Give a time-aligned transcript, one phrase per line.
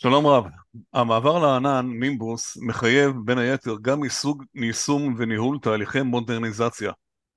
[0.00, 0.46] שלום רב,
[0.92, 6.92] המעבר לענן, נימבוס, מחייב בין היתר גם מסוג יישום וניהול תהליכי מודרניזציה,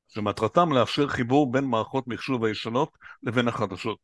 [0.07, 3.97] שמטרתם לאפשר חיבור בין מערכות מחשוב הישנות לבין החדשות.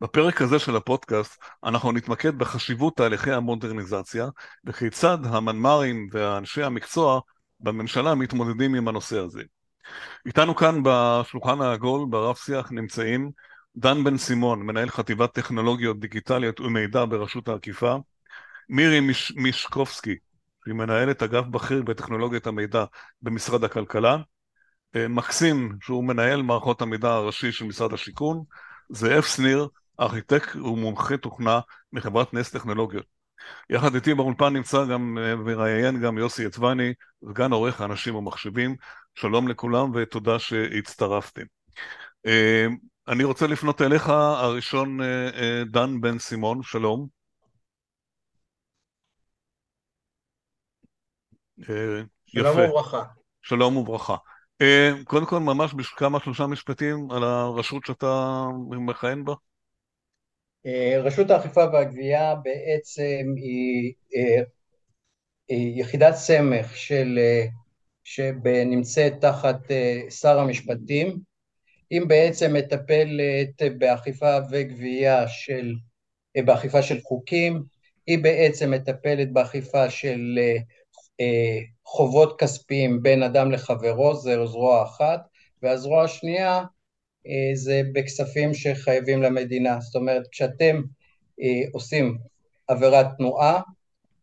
[0.00, 4.28] בפרק הזה של הפודקאסט אנחנו נתמקד בחשיבות תהליכי המודרניזציה
[4.64, 7.20] וכיצד המנמ"רים ואנשי המקצוע
[7.60, 9.42] בממשלה מתמודדים עם הנושא הזה.
[10.26, 13.30] איתנו כאן בשולחן העגול ברב שיח נמצאים
[13.76, 17.96] דן בן סימון, מנהל חטיבת טכנולוגיות דיגיטליות ומידע ברשות האכיפה,
[18.68, 20.16] מירי מיש, מישקובסקי,
[20.64, 22.84] שהיא מנהלת אגף בכיר בטכנולוגיית המידע
[23.22, 24.16] במשרד הכלכלה,
[24.96, 28.42] אה, מקסים, שהוא מנהל מערכות המידע הראשי של משרד השיכון,
[28.88, 29.68] זאב שניר,
[30.00, 31.60] ארכיטקט ומומחה תוכנה
[31.92, 33.06] מחברת נס טכנולוגיות.
[33.70, 36.92] יחד איתי באולפן נמצא גם מראיין גם יוסי אצווני,
[37.28, 38.76] סגן עורך האנשים ומחשבים.
[39.14, 41.42] שלום לכולם ותודה שהצטרפתם.
[43.08, 47.06] אני רוצה לפנות אליך, הראשון אה, אה, דן בן סימון, שלום.
[51.60, 52.70] אה, שלום יפה.
[52.70, 53.02] וברכה.
[53.42, 54.16] שלום וברכה.
[55.04, 59.34] קודם כל, ממש בכמה שלושה משפטים על הרשות שאתה מכהן בה.
[61.04, 63.92] רשות האכיפה והגבייה בעצם היא,
[65.48, 67.18] היא יחידת סמך של,
[68.04, 69.60] שנמצאת תחת
[70.10, 71.18] שר המשפטים,
[71.92, 75.74] היא בעצם מטפלת באכיפה וגבייה של,
[76.44, 77.62] באכיפה של חוקים,
[78.06, 80.38] היא בעצם מטפלת באכיפה של
[81.20, 85.20] אה, חובות כספיים בין אדם לחברו, זו זרוע אחת,
[85.62, 86.64] והזרוע השנייה
[87.26, 90.82] אה, זה בכספים שחייבים למדינה, זאת אומרת כשאתם
[91.42, 92.18] אה, עושים
[92.68, 93.60] עבירת תנועה,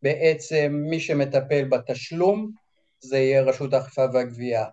[0.03, 2.51] בעצם מי שמטפל בתשלום
[2.99, 4.65] זה יהיה רשות האכיפה והגבייה.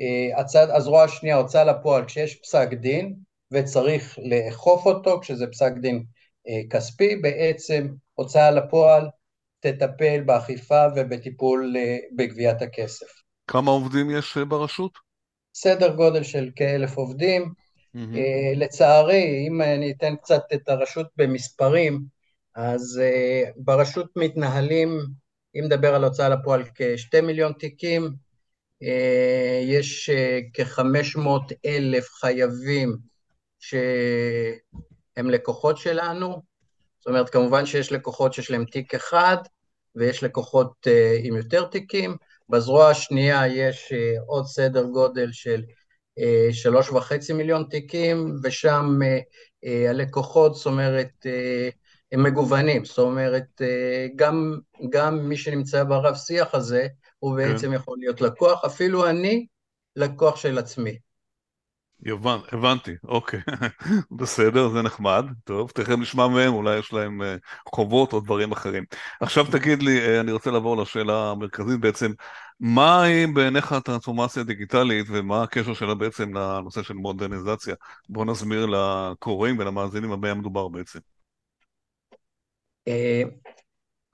[0.00, 3.14] אה, הצד, הזרוע השנייה, הוצאה לפועל, כשיש פסק דין
[3.52, 6.04] וצריך לאכוף אותו, כשזה פסק דין
[6.48, 9.08] אה, כספי, בעצם הוצאה לפועל
[9.60, 13.06] תטפל באכיפה ובטיפול אה, בגביית הכסף.
[13.46, 14.92] כמה עובדים יש ברשות?
[15.54, 17.52] סדר גודל של כאלף עובדים.
[17.96, 18.56] Mm-hmm.
[18.56, 22.02] לצערי, אם אני אתן קצת את הרשות במספרים,
[22.54, 23.00] אז
[23.56, 25.00] ברשות מתנהלים,
[25.56, 28.08] אם נדבר על הוצאה לפועל, כשתי מיליון תיקים, אה,
[29.62, 32.96] יש אה, כ-500 אלף חייבים
[33.60, 36.42] שהם לקוחות שלנו,
[36.98, 39.36] זאת אומרת כמובן שיש לקוחות שיש להם תיק אחד
[39.96, 42.16] ויש לקוחות אה, עם יותר תיקים,
[42.48, 43.92] בזרוע השנייה יש
[44.26, 45.62] עוד סדר גודל של
[46.52, 48.98] שלוש וחצי מיליון תיקים ושם
[49.88, 51.26] הלקוחות, זאת אומרת,
[52.12, 53.62] הם מגוונים, זאת אומרת,
[54.16, 54.58] גם,
[54.90, 56.86] גם מי שנמצא ברב שיח הזה,
[57.24, 57.52] הוא כן.
[57.52, 57.72] בעצם כן.
[57.72, 59.46] יכול להיות לקוח, אפילו אני
[59.96, 60.98] לקוח של עצמי.
[62.02, 63.40] יובן, הבנתי, אוקיי,
[64.18, 67.24] בסדר, זה נחמד, טוב, תכף נשמע מהם, אולי יש להם uh,
[67.74, 68.84] חובות או דברים אחרים.
[69.20, 72.12] עכשיו תגיד לי, uh, אני רוצה לעבור לשאלה המרכזית בעצם,
[72.60, 77.74] מהי בעיניך הטרנספורמציה הדיגיטלית ומה הקשר שלה בעצם לנושא של מודרניזציה?
[78.08, 80.98] בוא נסביר לקוראים ולמאזינים על מה מדובר בעצם.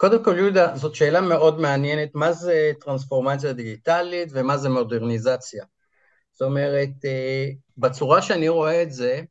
[0.01, 5.65] קודם כל, יהודה, זאת שאלה מאוד מעניינת, מה זה טרנספורמציה דיגיטלית ומה זה מודרניזציה?
[6.33, 9.23] זאת אומרת, אה, בצורה שאני רואה את זה,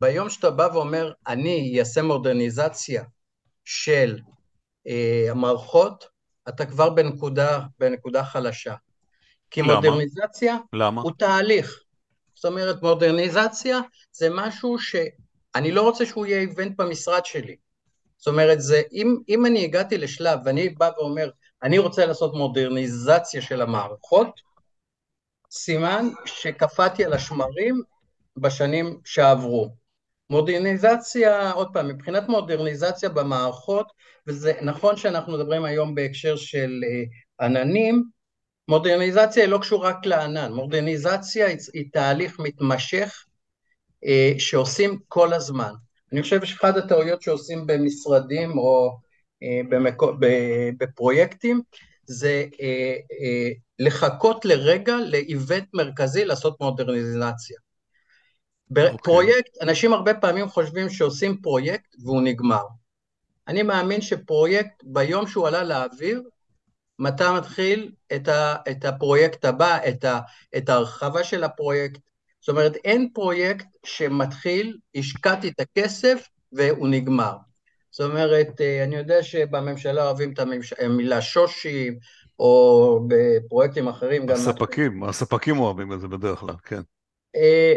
[0.00, 3.04] ביום שאתה בא ואומר, אני אעשה מודרניזציה
[3.64, 4.18] של
[4.86, 6.04] אה, המערכות,
[6.48, 8.74] אתה כבר בנקודה, בנקודה חלשה.
[9.50, 9.74] כי למה?
[9.74, 11.02] מודרניזציה למה?
[11.02, 11.82] הוא תהליך.
[12.34, 13.80] זאת אומרת, מודרניזציה
[14.12, 17.56] זה משהו שאני לא רוצה שהוא יהיה איבנט במשרד שלי.
[18.22, 21.30] זאת אומרת, זה, אם, אם אני הגעתי לשלב ואני בא ואומר,
[21.62, 24.40] אני רוצה לעשות מודרניזציה של המערכות,
[25.50, 27.82] סימן שקפאתי על השמרים
[28.36, 29.74] בשנים שעברו.
[30.30, 33.92] מודרניזציה, עוד פעם, מבחינת מודרניזציה במערכות,
[34.26, 38.04] וזה נכון שאנחנו מדברים היום בהקשר של אה, עננים,
[38.68, 43.24] מודרניזציה היא לא קשורה רק לענן, מודרניזציה היא, היא תהליך מתמשך
[44.04, 45.72] אה, שעושים כל הזמן.
[46.12, 48.98] אני חושב שאחד הטעויות שעושים במשרדים או
[49.42, 50.12] אה, במקו,
[50.78, 51.60] בפרויקטים
[52.06, 57.56] זה אה, אה, לחכות לרגע לאיבנט מרכזי לעשות מודרניזציה.
[58.70, 59.64] בפרויקט, okay.
[59.64, 62.62] אנשים הרבה פעמים חושבים שעושים פרויקט והוא נגמר.
[63.48, 66.22] אני מאמין שפרויקט, ביום שהוא עלה לאוויר,
[66.98, 70.20] מתי מתחיל את, ה, את הפרויקט הבא, את, ה,
[70.56, 72.00] את ההרחבה של הפרויקט,
[72.42, 77.36] זאת אומרת, אין פרויקט שמתחיל, השקעתי את הכסף והוא נגמר.
[77.90, 80.38] זאת אומרת, אה, אני יודע שבממשלה אוהבים את
[80.78, 81.98] המילה שושים,
[82.38, 84.34] או בפרויקטים אחרים גם...
[84.34, 86.80] הספקים, הספקים אוהבים את זה בדרך כלל, כן.
[87.36, 87.74] אה,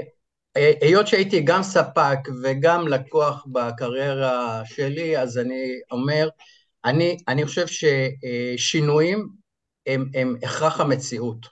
[0.81, 6.29] היות שהייתי גם ספק וגם לקוח בקריירה שלי, אז אני אומר,
[6.85, 9.27] אני, אני חושב ששינויים
[9.88, 11.47] הם, הם הכרח המציאות,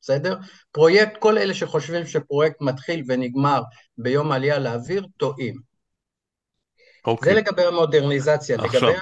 [0.00, 0.36] בסדר?
[0.72, 3.62] פרויקט, כל אלה שחושבים שפרויקט מתחיל ונגמר
[3.98, 5.54] ביום עלייה לאוויר, טועים.
[7.04, 7.32] אוקיי.
[7.32, 8.56] זה לגבי המודרניזציה.
[8.58, 9.00] עכשיו, לגבי...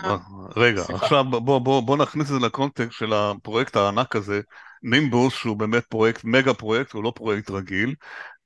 [0.57, 1.05] רגע, סליחה.
[1.05, 4.41] עכשיו בוא, בוא, בוא נכניס את זה לקונטקסט של הפרויקט הענק הזה,
[4.83, 7.95] נימבוס, שהוא באמת פרויקט, מגה פרויקט, הוא לא פרויקט רגיל.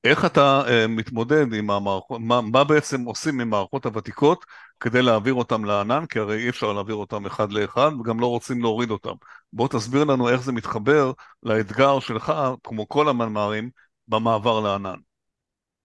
[0.05, 4.45] איך אתה uh, מתמודד עם המערכות, מה, מה בעצם עושים עם מערכות הוותיקות
[4.81, 8.61] כדי להעביר אותם לענן, כי הרי אי אפשר להעביר אותם אחד לאחד, וגם לא רוצים
[8.61, 9.15] להוריד אותם.
[9.53, 11.13] בוא תסביר לנו איך זה מתחבר
[11.43, 12.33] לאתגר שלך,
[12.65, 13.71] כמו כל המנמ"רים,
[14.09, 14.99] במעבר לענן.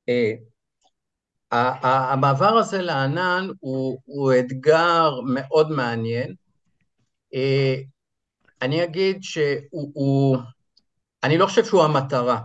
[0.09, 0.33] אה,
[2.11, 6.33] המעבר הזה לענן הוא, הוא אתגר מאוד מעניין.
[7.33, 7.75] אה,
[8.61, 10.37] אני אגיד שהוא, הוא,
[11.23, 12.39] אני לא חושב שהוא המטרה.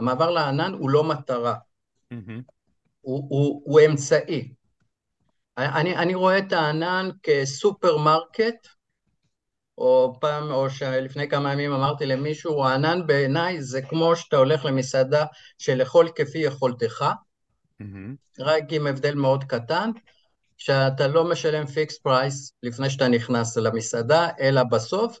[0.00, 1.54] המעבר לענן הוא לא מטרה,
[2.14, 2.42] mm-hmm.
[3.00, 4.54] הוא, הוא, הוא אמצעי.
[5.58, 8.68] אני, אני רואה את הענן כסופרמרקט,
[9.78, 15.24] או פעם, או שלפני כמה ימים אמרתי למישהו, הענן בעיניי זה כמו שאתה הולך למסעדה
[15.58, 17.04] של לאכול כפי יכולתך,
[17.82, 17.84] mm-hmm.
[18.38, 19.90] רק עם הבדל מאוד קטן,
[20.56, 25.18] שאתה לא משלם fixed price לפני שאתה נכנס למסעדה, אלא בסוף,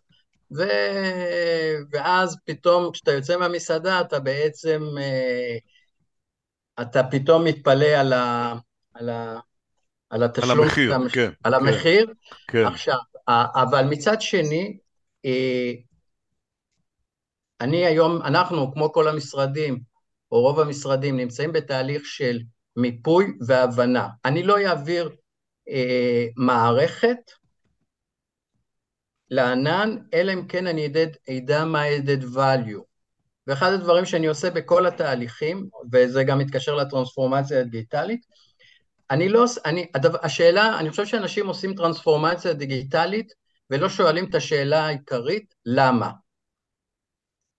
[0.56, 0.62] ו...
[1.90, 5.56] ואז פתאום כשאתה יוצא מהמסעדה אתה בעצם, אה,
[6.82, 8.54] אתה פתאום מתפלא על, ה...
[8.94, 9.40] על, ה...
[10.10, 11.12] על התשלום, על המחיר, המש...
[11.12, 12.12] כן, על כן, המחיר.
[12.48, 12.66] כן.
[12.66, 12.98] עכשיו,
[13.28, 14.78] אבל מצד שני,
[15.24, 15.72] אה,
[17.60, 19.80] אני היום, אנחנו, כמו כל המשרדים,
[20.32, 22.40] או רוב המשרדים, נמצאים בתהליך של
[22.76, 24.08] מיפוי והבנה.
[24.24, 25.10] אני לא אעביר
[25.68, 27.16] אה, מערכת
[29.30, 30.88] לענן, אלא אם כן אני
[31.30, 32.82] אדע מה added value.
[33.46, 38.26] ואחד הדברים שאני עושה בכל התהליכים, וזה גם מתקשר לטרנספורמציה הדיגיטלית,
[39.10, 43.32] אני לא, אני, הדבר, השאלה, אני חושב שאנשים עושים טרנספורמציה דיגיטלית
[43.70, 46.10] ולא שואלים את השאלה העיקרית, למה?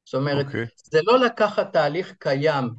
[0.06, 0.48] זאת אומרת, okay.
[0.48, 0.66] אוקיי.
[0.84, 2.70] זה לא לקחת תהליך קיים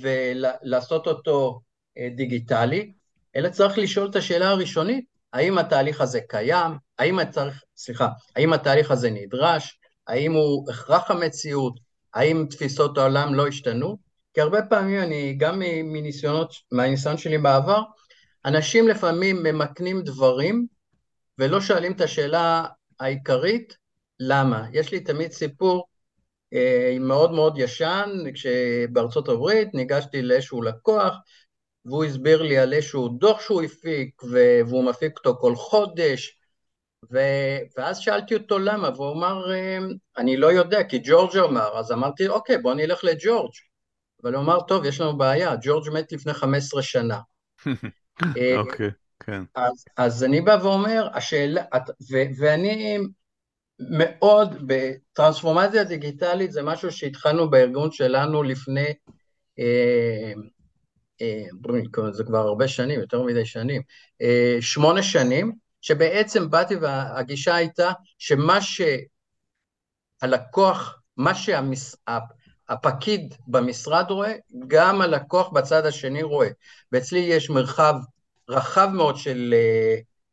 [0.00, 1.60] ולעשות אותו
[1.98, 2.92] אה, דיגיטלי,
[3.36, 8.90] אלא צריך לשאול את השאלה הראשונית, האם התהליך הזה קיים, האם התהליך, סליחה, האם התהליך
[8.90, 11.80] הזה נדרש, האם הוא הכרח המציאות,
[12.14, 13.96] האם תפיסות העולם לא השתנו?
[14.34, 17.82] כי הרבה פעמים אני, גם מניסיונות, מהניסיון שלי בעבר,
[18.44, 20.66] אנשים לפעמים ממקנים דברים
[21.38, 22.64] ולא שואלים את השאלה
[23.00, 23.76] העיקרית,
[24.20, 24.66] למה?
[24.72, 25.88] יש לי תמיד סיפור
[26.54, 31.14] אה, מאוד מאוד ישן, כשבארצות הברית ניגשתי לאיזשהו לקוח,
[31.84, 34.22] והוא הסביר לי על איזשהו דוח שהוא הפיק,
[34.68, 36.38] והוא מפיק אותו כל חודש,
[37.12, 37.18] ו...
[37.76, 39.78] ואז שאלתי אותו למה, והוא אמר, אה,
[40.16, 43.52] אני לא יודע, כי ג'ורג' אמר, אז אמרתי, אוקיי, בוא נלך לג'ורג'.
[44.22, 47.20] אבל הוא אמר, טוב, יש לנו בעיה, ג'ורג' מת לפני 15 שנה.
[48.36, 48.90] אה, אוקיי,
[49.20, 49.42] כן.
[49.54, 51.62] אז, אז אני בא ואומר, השאלה,
[52.10, 52.98] ו, ואני
[53.78, 58.92] מאוד, בטרנספורמציה דיגיטלית זה משהו שהתחלנו בארגון שלנו לפני,
[59.58, 60.32] אה,
[61.22, 63.82] אה, זה כבר הרבה שנים, יותר מדי שנים,
[64.22, 65.52] אה, שמונה שנים,
[65.84, 68.58] שבעצם באתי והגישה הייתה שמה
[70.22, 74.32] שהלקוח, מה שהפקיד במשרד רואה,
[74.66, 76.48] גם הלקוח בצד השני רואה.
[76.92, 77.94] ואצלי יש מרחב
[78.48, 79.54] רחב מאוד של,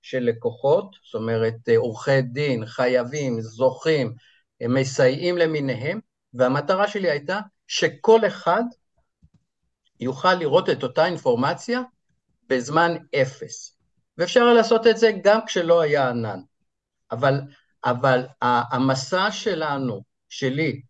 [0.02, 4.14] של לקוחות, זאת אומרת עורכי דין, חייבים, זוכים,
[4.62, 6.00] מסייעים למיניהם,
[6.34, 8.64] והמטרה שלי הייתה שכל אחד
[10.00, 11.82] יוכל לראות את אותה אינפורמציה
[12.50, 13.81] בזמן אפס.
[14.22, 16.40] ואפשר לעשות את זה גם כשלא היה ענן.
[17.12, 17.42] אבל,
[17.86, 20.82] אבל המסע שלנו, שלי,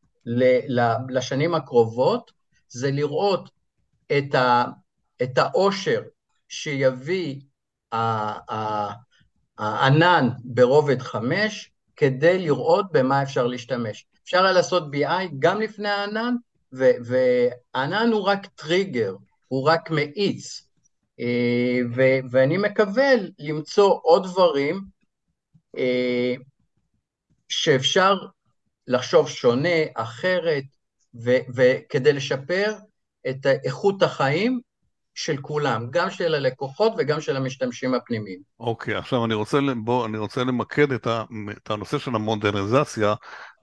[1.10, 2.32] לשנים הקרובות,
[2.68, 3.50] זה לראות
[4.18, 4.66] את, ה,
[5.24, 6.02] את העושר
[6.48, 7.42] שיביא
[9.58, 14.06] הענן ברובד חמש, כדי לראות במה אפשר להשתמש.
[14.24, 16.36] אפשר היה לעשות BI גם לפני הענן,
[16.72, 19.16] והענן הוא רק טריגר,
[19.48, 20.71] הוא רק מאיץ.
[21.96, 23.10] ו- ואני מקווה
[23.40, 24.82] למצוא עוד דברים
[25.78, 26.34] אה,
[27.50, 28.16] שאפשר
[28.88, 30.64] לחשוב שונה, אחרת,
[31.56, 32.74] וכדי לשפר
[33.30, 34.60] את איכות החיים
[35.16, 38.40] של כולם, גם של הלקוחות וגם של המשתמשים הפנימיים.
[38.60, 41.24] אוקיי, okay, עכשיו אני רוצה, בוא, אני רוצה למקד את, ה,
[41.58, 43.14] את הנושא של המודרניזציה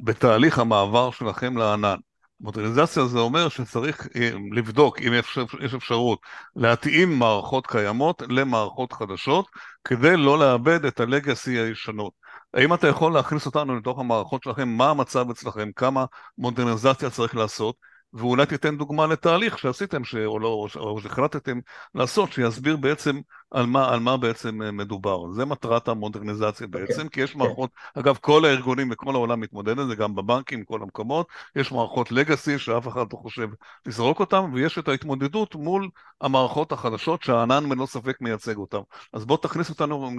[0.01, 1.97] בתהליך המעבר שלכם לענן.
[2.41, 5.13] מודרניזציה זה אומר שצריך אה, לבדוק אם
[5.61, 6.19] יש אפשרות
[6.57, 9.47] להתאים מערכות קיימות למערכות חדשות
[9.85, 12.13] כדי לא לאבד את הלגאסי הישנות.
[12.55, 16.05] האם אתה יכול להכניס אותנו לתוך המערכות שלכם, מה המצב אצלכם, כמה
[16.39, 17.77] מודרניזציה צריך לעשות,
[18.13, 20.15] ואולי תיתן דוגמה לתהליך שעשיתם, ש...
[20.15, 21.59] או, לא, או שהחלטתם
[21.95, 25.33] לעשות, שיסביר בעצם על מה, על מה בעצם אה, מדובר.
[25.33, 27.09] זה מטרת המודרניזציה אוקיי, בעצם, okay.
[27.09, 27.33] כי יש okay.
[27.33, 27.39] כן.
[27.39, 32.13] מערכות, אגב, כל הארגונים וכל העולם מתמודד על זה, גם בבנקים, כל המקומות, יש מערכות
[32.13, 33.49] לגאסי שאף אחד לא חושב
[33.87, 35.89] לזרוק אותן, ויש את ההתמודדות מול
[36.21, 38.81] המערכות החדשות שהענן בלא ספק מייצג אותן.
[39.13, 40.11] אז בואו תכניס אותנו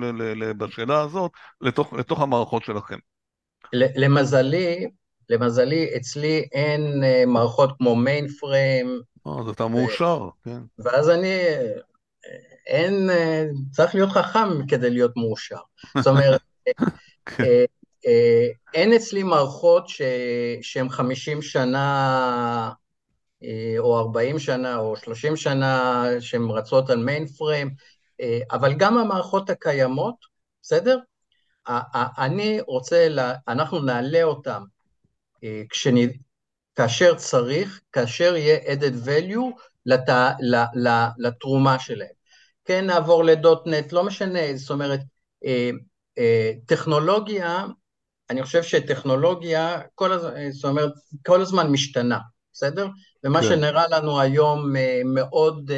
[0.57, 1.31] בשאלה הזאת
[1.61, 2.97] לתוך, לתוך המערכות שלכם.
[3.73, 4.89] למזלי,
[5.29, 9.01] למזלי, אצלי אין אה, מערכות כמו מיין פריים.
[9.25, 10.59] אז אתה מאושר, כן.
[10.79, 11.71] ואז אני, אה,
[12.67, 15.59] אין, אה, צריך להיות חכם כדי להיות מאושר.
[15.97, 16.41] זאת אומרת,
[17.25, 17.43] כן.
[18.73, 19.85] אין אצלי מערכות
[20.61, 22.71] שהן 50 שנה
[23.79, 27.69] או 40 שנה או 30 שנה שהן רצות על מיין פריים,
[28.51, 30.15] אבל גם המערכות הקיימות,
[30.61, 30.99] בסדר?
[32.17, 33.07] אני רוצה,
[33.47, 34.61] אנחנו נעלה אותן
[35.69, 35.95] כשנ...
[36.75, 40.09] כאשר צריך, כאשר יהיה added value לת...
[41.17, 42.19] לתרומה שלהם.
[42.65, 44.99] כן, נעבור לדוטנט, לא משנה, זאת אומרת,
[45.45, 45.69] אה,
[46.17, 47.65] אה, טכנולוגיה,
[48.29, 50.91] אני חושב שטכנולוגיה, כל הזמן, זאת אומרת,
[51.25, 52.19] כל הזמן משתנה,
[52.53, 52.87] בסדר?
[53.23, 53.47] ומה כן.
[53.47, 55.71] שנראה לנו היום אה, מאוד,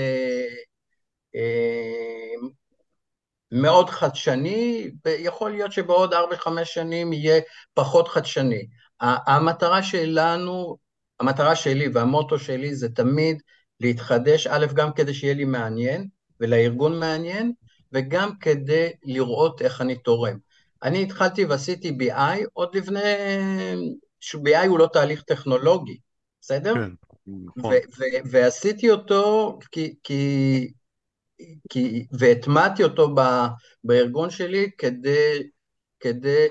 [3.52, 6.18] מאוד חדשני, יכול להיות שבעוד 4-5
[6.64, 7.42] שנים יהיה
[7.74, 8.68] פחות חדשני.
[9.02, 10.78] המטרה שלנו,
[11.20, 13.42] המטרה שלי והמוטו שלי זה תמיד
[13.80, 16.08] להתחדש, א', גם כדי שיהיה לי מעניין
[16.40, 17.54] ולארגון מעניין,
[17.94, 20.38] וגם כדי לראות איך אני תורם.
[20.84, 23.00] אני התחלתי ועשיתי BI עוד לפני,
[24.20, 25.98] ש-BI הוא לא תהליך טכנולוגי,
[26.42, 26.74] בסדר?
[26.74, 26.92] כן,
[27.56, 27.74] נכון.
[28.32, 30.72] ועשיתי אותו כי, כי,
[31.70, 33.48] כי, והטמעתי אותו ב-
[33.84, 35.50] בארגון שלי כדי,
[36.00, 36.48] כדי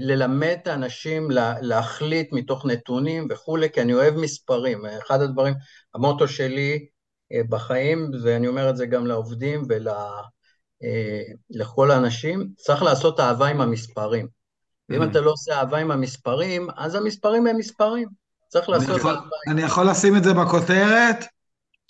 [0.00, 1.28] ללמד את האנשים
[1.60, 4.86] להחליט מתוך נתונים וכולי, כי אני אוהב מספרים.
[4.86, 5.54] אחד הדברים,
[5.94, 6.86] המוטו שלי
[7.32, 9.62] אה, בחיים, ואני אומר את זה גם לעובדים
[11.58, 14.28] ולכל אה, האנשים, צריך לעשות אהבה עם המספרים.
[14.90, 15.10] אם mm-hmm.
[15.10, 18.08] אתה לא עושה אהבה עם המספרים, אז המספרים הם מספרים.
[18.48, 19.20] צריך לעשות אהבה.
[19.48, 21.16] אני יכול לשים את זה בכותרת?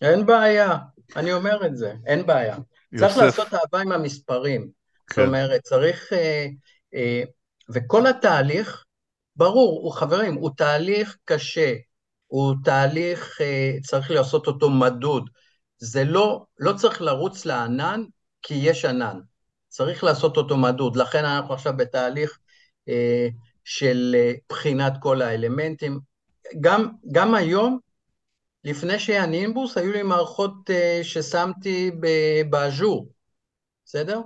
[0.03, 0.77] אין בעיה,
[1.17, 2.57] אני אומר את זה, אין בעיה.
[2.93, 3.07] יוסף.
[3.07, 4.69] צריך לעשות אהבה עם המספרים.
[5.07, 5.23] כן.
[5.23, 6.13] זאת אומרת, צריך...
[6.13, 6.47] אה,
[6.95, 7.23] אה,
[7.69, 8.85] וכל התהליך,
[9.37, 11.75] ברור, הוא חברים, הוא תהליך קשה,
[12.27, 15.31] הוא תהליך, אה, צריך לעשות אותו מדוד.
[15.79, 18.03] זה לא, לא צריך לרוץ לענן
[18.43, 19.19] כי יש ענן,
[19.69, 20.97] צריך לעשות אותו מדוד.
[20.97, 22.39] לכן אנחנו עכשיו בתהליך
[22.89, 23.29] אה,
[23.65, 26.01] של אה, בחינת כל האלמנטים.
[26.61, 27.79] גם, גם היום,
[28.65, 30.71] לפני שהיה נימבוס, היו לי מערכות
[31.03, 31.91] ששמתי
[32.51, 33.09] באז'ור,
[33.85, 34.21] בסדר?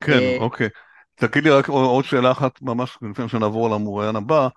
[0.00, 0.68] כן, אוקיי.
[1.14, 4.48] תגיד לי רק עוד שאלה אחת ממש לפני שנעבור למוראיין הבא,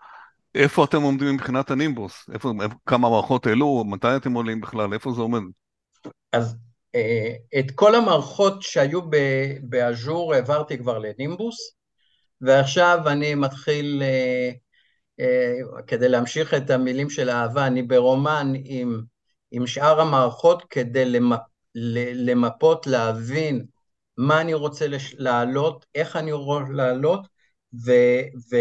[0.55, 2.29] איפה אתם עומדים מבחינת הנימבוס?
[2.33, 2.51] איפה,
[2.85, 3.83] כמה מערכות העלו?
[3.87, 4.93] מתי אתם עולים בכלל?
[4.93, 5.41] איפה זה עומד?
[6.33, 6.55] אז
[6.95, 9.01] אה, את כל המערכות שהיו
[9.61, 11.75] באז'ור העברתי כבר לנימבוס,
[12.41, 14.51] ועכשיו אני מתחיל, אה,
[15.19, 19.01] אה, כדי להמשיך את המילים של האהבה, אני ברומן עם,
[19.51, 21.39] עם שאר המערכות כדי למפ,
[22.15, 23.65] למפות, להבין
[24.17, 24.85] מה אני רוצה
[25.17, 27.27] להעלות, איך אני רוצה להעלות,
[27.85, 27.91] ו,
[28.51, 28.55] ו,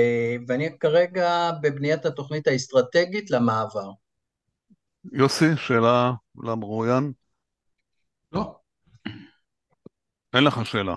[0.49, 3.91] ואני כרגע בבניית התוכנית האסטרטגית למעבר.
[5.13, 7.13] יוסי, שאלה למרואיין?
[8.33, 8.57] לא.
[10.35, 10.95] אין לך שאלה.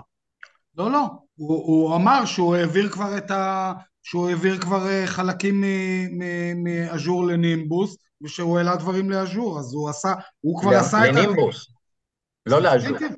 [0.76, 1.06] לא, לא.
[1.34, 3.72] הוא, הוא אמר שהוא העביר כבר את ה...
[4.02, 5.64] שהוא העביר כבר אה, חלקים
[6.56, 11.14] מאז'ור לנימבוס, ושהוא העלה דברים לאז'ור, אז הוא עשה, הוא כבר עשה את...
[11.14, 11.72] לנימבוס,
[12.46, 12.98] לא לאז'ור.
[12.98, 13.14] כן, כן.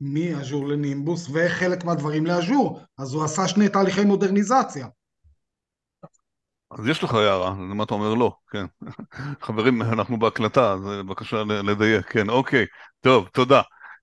[0.00, 4.86] מאז'ור לנימבוס וחלק מהדברים לאז'ור, אז הוא עשה שני תהליכי מודרניזציה.
[6.70, 8.66] אז יש לך הערה, למה אתה אומר לא, כן.
[9.46, 12.66] חברים, אנחנו בהקלטה, אז בבקשה לדייק, כן, אוקיי,
[13.00, 13.60] טוב, תודה.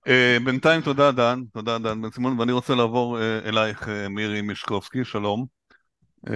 [0.08, 4.40] Uh, בינתיים תודה דן, תודה דן בן סימון, ואני רוצה לעבור uh, אלייך uh, מירי
[4.40, 5.46] מישקובסקי, שלום.
[6.26, 6.30] Uh,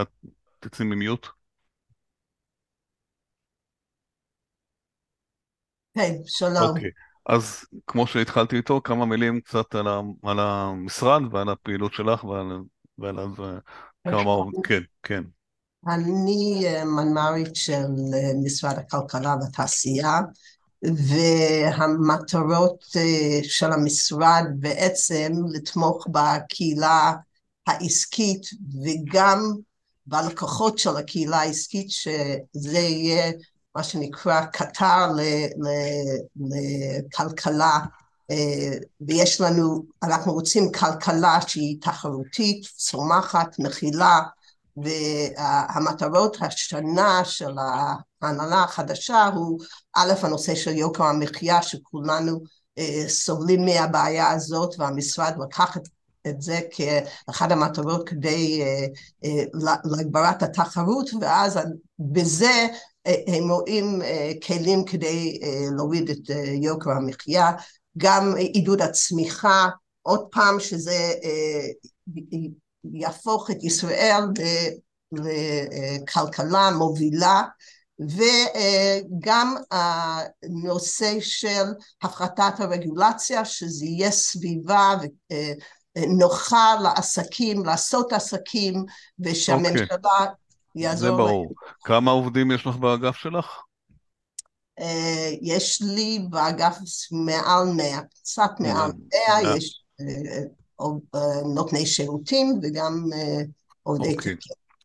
[0.00, 0.08] את
[0.60, 1.26] תצאי ממיוט.
[5.96, 6.68] היי, שלום.
[6.68, 6.90] אוקיי.
[7.28, 12.46] אז כמו שהתחלתי איתו, כמה מילים קצת על, ה, על המשרד ועל הפעילות שלך ועל,
[12.98, 13.30] ועל אז,
[14.04, 14.32] כמה,
[14.64, 15.22] כן, כן.
[15.86, 20.20] אני אה, מנמ"רית של אה, משרד הכלכלה והתעשייה,
[20.82, 27.12] והמטרות אה, של המשרד בעצם לתמוך בקהילה
[27.66, 28.46] העסקית
[28.82, 29.52] וגם
[30.06, 33.32] בלקוחות של הקהילה העסקית, שזה יהיה
[33.76, 35.08] מה שנקרא קטר
[36.36, 37.78] לכלכלה,
[38.30, 44.20] אה, ויש לנו, אנחנו רוצים כלכלה שהיא תחרותית, צומחת, מכילה,
[44.76, 47.54] והמטרות השנה של
[48.22, 49.58] ההנהלה החדשה הוא
[49.96, 52.40] א', הנושא של יוקר המחיה שכולנו
[53.08, 55.82] סובלים מהבעיה הזאת והמשרד לקח את
[56.28, 58.62] את זה כאחד המטרות כדי
[59.84, 61.58] להגברת התחרות ואז
[61.98, 62.66] בזה
[63.26, 64.02] הם רואים
[64.46, 65.40] כלים כדי
[65.76, 66.30] להוריד את
[66.62, 67.52] יוקר המחיה,
[67.96, 69.68] גם עידוד הצמיחה,
[70.02, 71.12] עוד פעם שזה
[72.92, 74.22] יהפוך את ישראל
[75.12, 77.42] לכלכלה מובילה
[78.00, 81.64] וגם הנושא של
[82.02, 84.94] הפחתת הרגולציה, שזה יהיה סביבה
[85.96, 88.84] נוחה לעסקים, לעשות עסקים,
[89.20, 90.47] ושהממשלה okay.
[90.68, 90.82] אוקיי.
[90.82, 91.10] יעזור.
[91.10, 91.54] זה ברור.
[91.84, 93.46] כמה עובדים יש לך באגף שלך?
[94.80, 94.82] Uh,
[95.42, 96.78] יש לי באגף
[97.10, 101.18] מעל מאה, קצת מעל מאה, יש uh, uh,
[101.54, 103.04] נותני שירותים וגם
[103.82, 104.22] עובדי okay.
[104.22, 104.36] תיקים.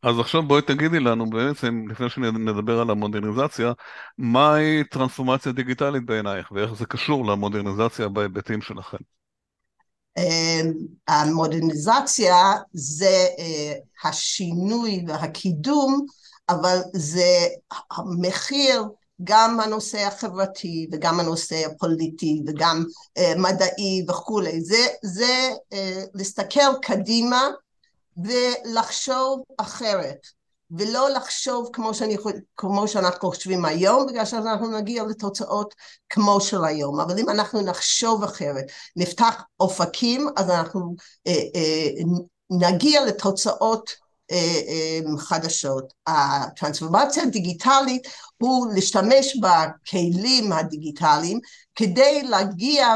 [0.03, 3.71] אז עכשיו בואי תגידי לנו בעצם, לפני שנדבר על המודרניזציה,
[4.17, 8.97] מהי טרנספורמציה דיגיטלית בעינייך, ואיך זה קשור למודרניזציה בהיבטים שלכם?
[10.17, 10.73] אמ,
[11.07, 16.05] המודרניזציה זה אה, השינוי והקידום,
[16.49, 17.47] אבל זה
[17.91, 18.83] המחיר
[19.23, 22.83] גם הנושא החברתי וגם הנושא הפוליטי וגם
[23.19, 24.61] uh, מדעי וכולי.
[24.61, 25.75] זה, זה uh,
[26.13, 27.49] להסתכל קדימה
[28.17, 30.27] ולחשוב אחרת.
[30.77, 32.17] ולא לחשוב כמו, שאני,
[32.57, 35.75] כמו שאנחנו חושבים היום, בגלל שאנחנו נגיע לתוצאות
[36.09, 36.99] כמו של היום.
[36.99, 38.65] אבל אם אנחנו נחשוב אחרת,
[38.95, 40.95] נפתח אופקים, אז אנחנו
[41.27, 41.89] אה, אה,
[42.49, 44.02] נגיע לתוצאות
[45.17, 45.93] חדשות.
[46.07, 51.39] הטרנספורמציה הדיגיטלית הוא להשתמש בכלים הדיגיטליים
[51.75, 52.95] כדי להגיע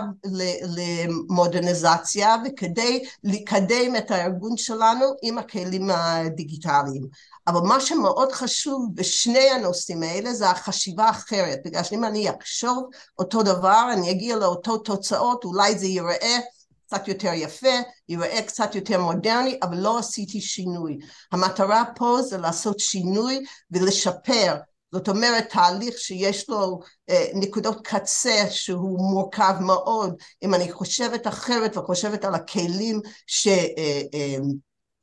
[0.64, 7.08] למודרניזציה וכדי לקדם את הארגון שלנו עם הכלים הדיגיטליים.
[7.48, 13.44] אבל מה שמאוד חשוב בשני הנושאים האלה זה החשיבה האחרת, בגלל שאם אני אחשוב אותו
[13.44, 16.40] דבר, אני אגיע לאותו תוצאות, אולי זה ייראה
[16.88, 17.76] קצת יותר יפה,
[18.10, 20.98] ייראה קצת יותר מודרני, אבל לא עשיתי שינוי.
[21.32, 24.56] המטרה פה זה לעשות שינוי ולשפר.
[24.92, 30.16] זאת אומרת, תהליך שיש לו אה, נקודות קצה שהוא מורכב מאוד.
[30.44, 33.48] אם אני חושבת אחרת וחושבת על הכלים ש...
[33.48, 34.38] אה, אה,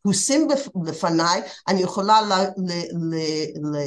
[0.05, 0.49] פרוסים
[0.85, 3.15] לפניי, אני יכולה ל, ל, ל,
[3.73, 3.79] ל,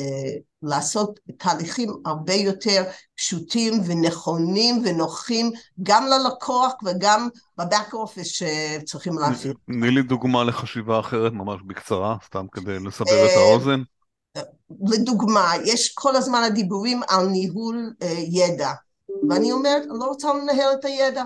[0.62, 2.84] לעשות תהליכים הרבה יותר
[3.16, 5.52] פשוטים ונכונים ונוחים
[5.84, 9.56] גם ללקוח וגם בבק אופיס שצריכים לעשות.
[9.66, 13.82] תני לי דוגמה לחשיבה אחרת ממש בקצרה, סתם כדי לסבר את האוזן.
[14.88, 18.72] לדוגמה, יש כל הזמן הדיבורים על ניהול uh, ידע,
[19.30, 21.24] ואני אומרת, אני לא רוצה לנהל את הידע,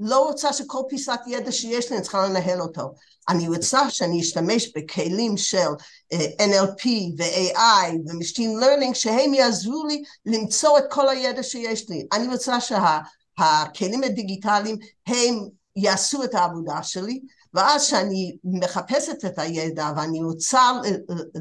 [0.00, 2.94] לא רוצה שכל פיסת ידע שיש לי, אני צריכה לנהל אותו.
[3.28, 5.68] אני רוצה שאני אשתמש בכלים של
[6.14, 6.86] uh, NLP
[7.18, 12.06] ו-AI ו-Machine Learning שהם יעזרו לי למצוא את כל הידע שיש לי.
[12.12, 17.20] אני רוצה שהכלים שה, הדיגיטליים הם יעשו את העבודה שלי
[17.54, 20.72] ואז כשאני מחפשת את הידע ואני רוצה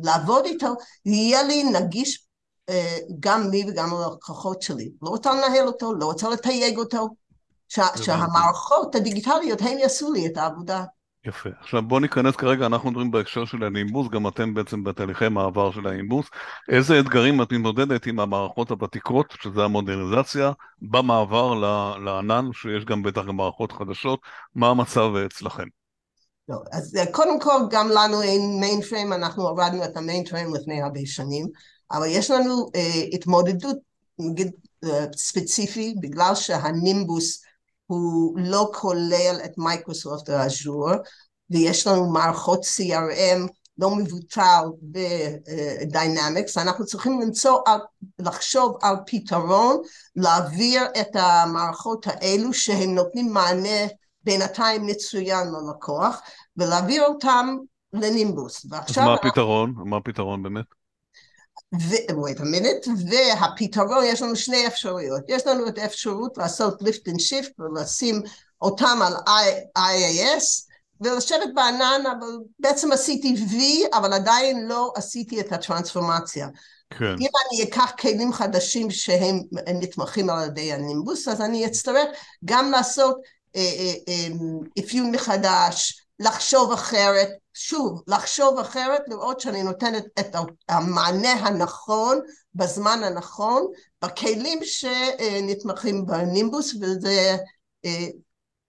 [0.04, 0.74] לעבוד איתו,
[1.06, 2.26] יהיה לי נגיש
[3.20, 4.92] גם לי וגם ללקוחות שלי.
[5.02, 7.10] לא רוצה לנהל אותו, לא רוצה לתייג אותו,
[7.96, 10.84] שהמערכות הדיגיטליות הם יעשו לי את העבודה.
[11.26, 11.50] יפה.
[11.62, 15.88] עכשיו בואו ניכנס כרגע, אנחנו מדברים בהקשר של הנימבוס, גם אתם בעצם בתהליכי מעבר של
[15.88, 16.26] הנימבוס.
[16.70, 20.52] איזה אתגרים את מתמודדת עם המערכות הוותיקות, שזה המודרניזציה,
[20.82, 21.54] במעבר
[22.06, 24.20] לענן, שיש גם בטח גם מערכות חדשות,
[24.56, 25.64] מה המצב אצלכם?
[26.50, 31.00] לא, אז אה, קודם כל גם לנו אין מיינפריים, אנחנו הורדנו את המיינפריים לפני הרבה
[31.06, 31.48] שנים,
[31.92, 33.78] אבל יש לנו אה, התמודדות,
[34.20, 34.52] נגיד
[34.84, 37.44] אה, ספציפי, בגלל שהנימבוס
[37.90, 40.90] הוא לא כולל את מייקרוסופט Azure,
[41.50, 43.48] ויש לנו מערכות CRM
[43.78, 47.60] לא מבוטל בדיינמיקס, אנחנו צריכים למצוא,
[48.20, 49.82] לחשוב על פתרון,
[50.16, 53.88] להעביר את המערכות האלו שהם נותנים מענה
[54.24, 56.22] בינתיים מצוין ללקוח,
[56.58, 57.58] ולהעביר אותם
[57.94, 58.66] לנימבוס.
[58.72, 59.74] אז מה הפתרון?
[59.78, 60.79] מה הפתרון באמת?
[62.10, 65.24] Wait a minute, והפתרון, יש לנו שני אפשרויות.
[65.28, 68.22] יש לנו את האפשרות לעשות lift and shift ולשים
[68.62, 69.14] אותם על
[69.78, 70.70] IAS
[71.02, 72.28] ולשבת בענן, אבל
[72.60, 73.56] בעצם עשיתי V,
[73.98, 76.48] אבל עדיין לא עשיתי את הטרנספורמציה.
[76.90, 77.16] כן.
[77.20, 82.08] אם אני אקח כלים חדשים שהם נתמכים על ידי הנימבוס, אז אני אצטרך
[82.46, 83.18] גם לעשות
[83.56, 84.28] אה, אה, אה,
[84.80, 90.36] אפיון מחדש, לחשוב אחרת, שוב, לחשוב אחרת, לראות שאני נותנת את
[90.70, 92.20] המענה הנכון
[92.56, 93.68] בזמן הנכון,
[94.06, 97.38] בכלים שנתמכים בנימבוס, וזה
[97.86, 98.08] אה,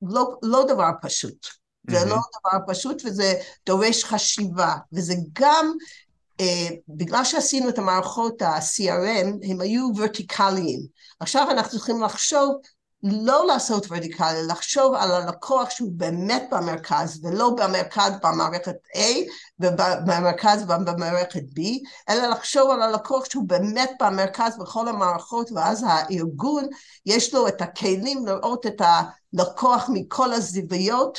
[0.03, 1.47] לא, לא דבר פשוט.
[1.91, 2.05] זה mm-hmm.
[2.05, 3.35] לא דבר פשוט וזה
[3.67, 5.73] דורש חשיבה, וזה גם
[6.89, 10.81] בגלל שעשינו את המערכות ה-CRM, הם היו ורטיקליים.
[11.21, 12.57] עכשיו אנחנו צריכים לחשוב
[13.03, 21.43] לא לעשות ורטיקלי, לחשוב על הלקוח שהוא באמת במרכז ולא במרכז במערכת A ובמרכז במערכת
[21.43, 21.61] B,
[22.09, 26.67] אלא לחשוב על הלקוח שהוא באמת במרכז בכל המערכות ואז הארגון
[27.07, 28.83] יש לו את הכלים לראות את
[29.35, 31.19] הלקוח מכל הזוויות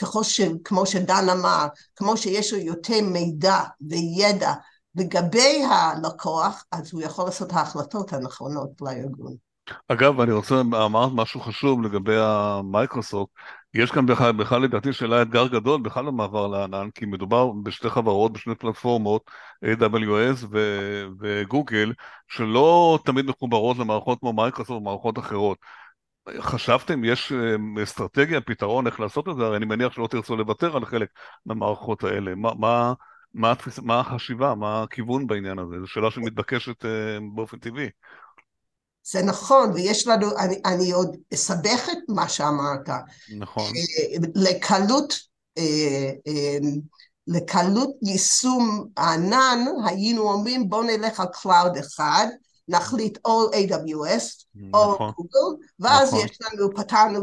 [0.00, 0.40] וככל ש...
[0.64, 4.52] כמו שדן אמר, כמו שיש לו יותר מידע וידע
[4.94, 9.36] לגבי הלקוח, אז הוא יכול לעשות ההחלטות הנכונות לארגון.
[9.88, 13.32] אגב, אני רוצה, אמרת משהו חשוב לגבי המייקרוסופט,
[13.74, 18.32] יש כאן בכלל, בכלל לדעתי שאלה אתגר גדול בכלל במעבר לענן, כי מדובר בשתי חברות,
[18.32, 19.30] בשני פלטפורמות,
[19.64, 20.46] AWS
[21.20, 21.92] וגוגל,
[22.28, 25.58] שלא תמיד מחוברות למערכות כמו מייקרוסופט ומערכות אחרות.
[26.38, 29.42] חשבתם, יש אה, אסטרטגיה, פתרון איך לעשות את זה?
[29.42, 31.08] הרי אני מניח שלא תרצו לוותר על חלק
[31.46, 32.34] מהמערכות האלה.
[32.34, 32.92] מה, מה,
[33.34, 35.74] מה, התפיס, מה החשיבה, מה הכיוון בעניין הזה?
[35.80, 36.86] זו שאלה שמתבקשת uh,
[37.34, 37.88] באופן טבעי.
[39.04, 42.88] זה נכון, ויש לנו, אני, אני עוד אסבך את מה שאמרת.
[43.38, 43.72] נכון.
[44.34, 45.14] לקלות,
[45.58, 46.58] אה, אה,
[47.26, 52.26] לקלות יישום הענן, היינו אומרים בואו נלך על cloud אחד,
[52.68, 55.12] נחליט או AWS או נכון.
[55.16, 56.26] גוגל, ואז נכון.
[56.26, 57.20] יש לנו, פתרנו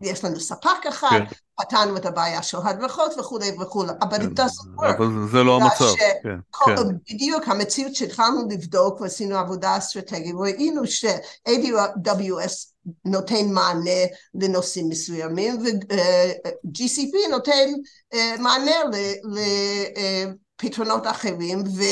[0.00, 1.24] יש לנו ספק אחד, כן.
[1.56, 4.24] פתרנו את הבעיה של הדרכות וכולי וכולי, אבל כן.
[4.26, 4.96] it doesn't work.
[4.96, 6.74] אבל זה לא המצב, כן, כן.
[7.10, 14.00] בדיוק המציאות שהתחלנו לבדוק ועשינו עבודה אסטרטגית, ראינו ש-AWS נותן מענה
[14.34, 17.72] לנושאים מסוימים ו-GCP נותן
[18.14, 18.76] אה, מענה
[20.58, 21.82] לפתרונות אחרים ו...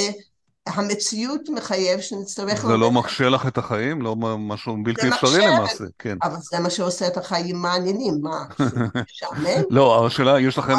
[0.67, 2.67] המציאות מחייב שנצטרך...
[2.67, 4.03] זה לא מקשה לך את החיים?
[4.03, 6.19] לא משהו בלתי אפשרי למעשה, כן.
[6.23, 8.45] אבל זה מה שעושה את החיים מעניינים, מה?
[9.11, 9.63] משעמם?
[9.71, 10.75] לא, השאלה, יש לכם...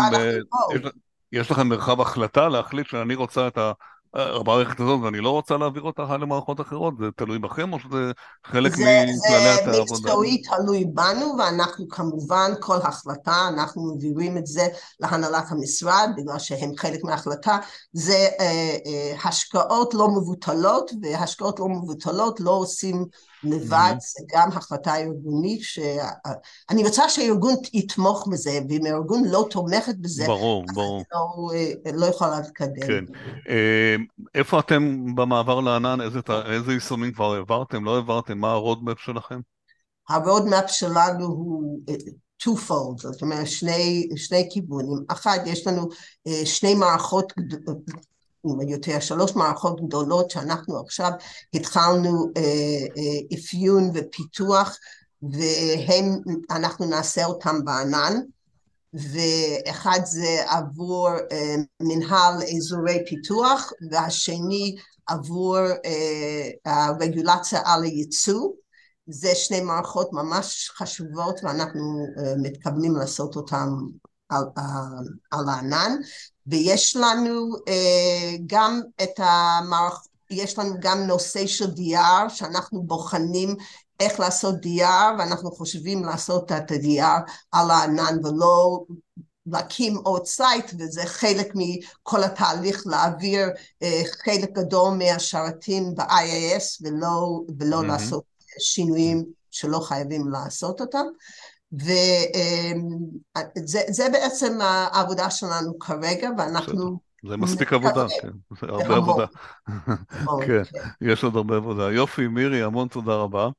[1.31, 3.71] יש לכם מרחב החלטה להחליט שאני רוצה את ה...
[4.13, 6.93] המערכת הזאת ואני לא רוצה להעביר אותה למערכות אחרות?
[6.97, 8.11] זה תלוי בכם או שזה
[8.45, 9.11] חלק מכללי
[9.49, 9.85] העבודה?
[9.85, 14.67] זה מקצועי תלוי בנו ואנחנו כמובן כל החלטה אנחנו מעבירים את זה
[14.99, 17.57] להנהלת המשרד בגלל שהם חלק מההחלטה
[17.93, 23.05] זה אה, אה, השקעות לא מבוטלות והשקעות לא מבוטלות לא עושים
[23.43, 30.25] לבד, זה גם החלטה ארגונית שאני רוצה שהארגון יתמוך בזה, ואם הארגון לא תומכת בזה,
[30.27, 31.03] ברור, ברור.
[31.11, 32.87] לא, אה, לא יכולה להתקדם.
[32.87, 33.05] כן.
[33.49, 33.95] אה,
[34.35, 36.01] איפה אתם במעבר לענן?
[36.01, 37.85] איזה, איזה יישומים כבר העברתם?
[37.85, 38.37] לא העברתם?
[38.37, 39.39] מה ה roadmap שלכם?
[40.09, 41.95] ה roadmap שלנו הוא אה,
[42.43, 45.03] two-fold, זאת אומרת שני, שני כיוונים.
[45.07, 45.89] אחד, יש לנו
[46.45, 47.33] שני מערכות
[48.67, 51.11] יותר שלוש מערכות גדולות שאנחנו עכשיו
[51.53, 52.41] התחלנו אה,
[52.97, 54.77] אה, אפיון ופיתוח
[55.21, 58.19] והם, אנחנו נעשה אותם בענן.
[58.93, 64.75] ואחד זה עבור אה, מנהל אזורי פיתוח והשני
[65.07, 65.57] עבור
[66.65, 68.49] הרגולציה על הייצוא.
[69.07, 72.05] זה שני מערכות ממש חשובות ואנחנו
[72.37, 73.67] מתכוונים לעשות אותן
[74.33, 74.43] על,
[75.31, 75.95] על הענן
[76.47, 80.07] ויש לנו uh, גם את המערכ...
[80.29, 83.55] יש לנו גם נושא של DR שאנחנו בוחנים
[83.99, 88.83] איך לעשות DR ואנחנו חושבים לעשות את ה-DR על הענן ולא
[89.45, 93.87] להקים עוד site וזה חלק מכל התהליך להעביר uh,
[94.25, 97.85] חלק גדול מהשרתים ב-IaaS ולא, ולא mm-hmm.
[97.85, 98.23] לעשות
[98.59, 101.05] שינויים שלא חייבים לעשות אותם.
[101.73, 102.09] וזה
[104.11, 106.99] בעצם העבודה שלנו כרגע, ואנחנו...
[107.29, 108.29] זה מספיק עבודה, כן,
[108.61, 109.25] זה הרבה עבודה.
[110.47, 110.61] כן,
[111.01, 111.91] יש עוד הרבה עבודה.
[111.91, 113.49] יופי, מירי, המון תודה רבה.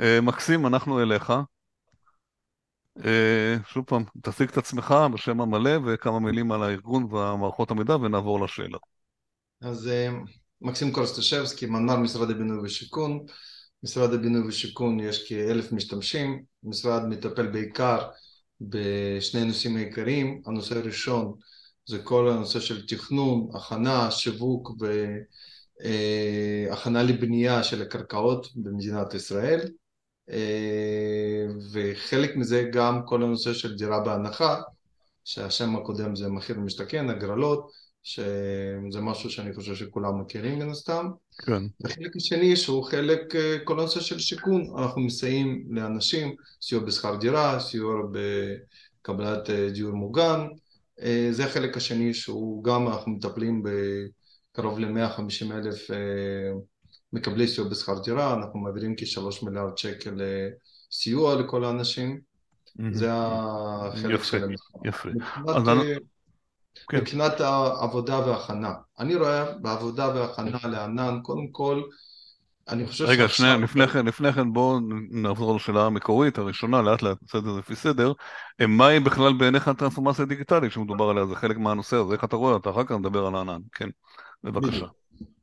[0.00, 1.32] אה, מקסים, אנחנו אליך.
[3.04, 8.44] אה, שוב פעם, תציג את עצמך בשם המלא וכמה מילים על הארגון והמערכות המידע ונעבור
[8.44, 8.78] לשאלה.
[9.60, 10.08] אז אה,
[10.60, 13.26] מקסים קורסטשבסקי, מנמ"ר משרד הבינוי ושיכון.
[13.82, 18.08] משרד הבינוי ושיכון יש כאלף משתמשים, המשרד מטפל בעיקר
[18.60, 21.34] בשני נושאים העיקריים, הנושא הראשון
[21.86, 24.72] זה כל הנושא של תכנון, הכנה, שיווק
[25.80, 29.60] והכנה לבנייה של הקרקעות במדינת ישראל.
[30.30, 34.62] אה, וחלק מזה גם כל הנושא של דירה בהנחה
[35.24, 37.70] שהשם הקודם זה מחיר למשתכן, הגרלות
[38.06, 41.06] שזה משהו שאני חושב שכולם מכירים מן הסתם.
[41.38, 41.62] כן.
[41.84, 47.60] החלק השני שהוא חלק, אה, כל הנושא של שיכון, אנחנו מסייעים לאנשים, סיוע בשכר דירה,
[47.60, 50.40] סיוע בקבלת אה, דיור מוגן,
[51.02, 53.62] אה, זה החלק השני שהוא גם אנחנו מטפלים
[54.52, 55.90] בקרוב ל-150 אלף
[57.12, 60.20] מקבלי סיוע בשכר דירה, אנחנו מעבירים כשלוש מיליארד שקל
[60.92, 62.20] סיוע לכל האנשים,
[62.92, 64.48] זה החלק של.
[64.84, 65.08] יפה, יפה.
[66.88, 66.96] כן.
[66.96, 68.72] מבחינת העבודה וההכנה.
[68.98, 71.82] אני רואה בעבודה וההכנה לענן, קודם כל,
[72.68, 73.46] אני חושב רגע, שעכשיו...
[73.46, 77.50] רגע, לפני כן, לפני כן בואו נעבור לשאלה המקורית, הראשונה, לאט לאט נעשה את זה
[77.58, 78.12] לפי סדר.
[78.68, 81.26] מהי בכלל בעיניך הטרנספורמציה הדיגיטלית שמדובר עליה?
[81.26, 82.70] זה חלק מהנושא הזה, איך אתה רואה אותה?
[82.70, 83.88] אחר כך נדבר על הענן, כן,
[84.44, 84.86] בבקשה.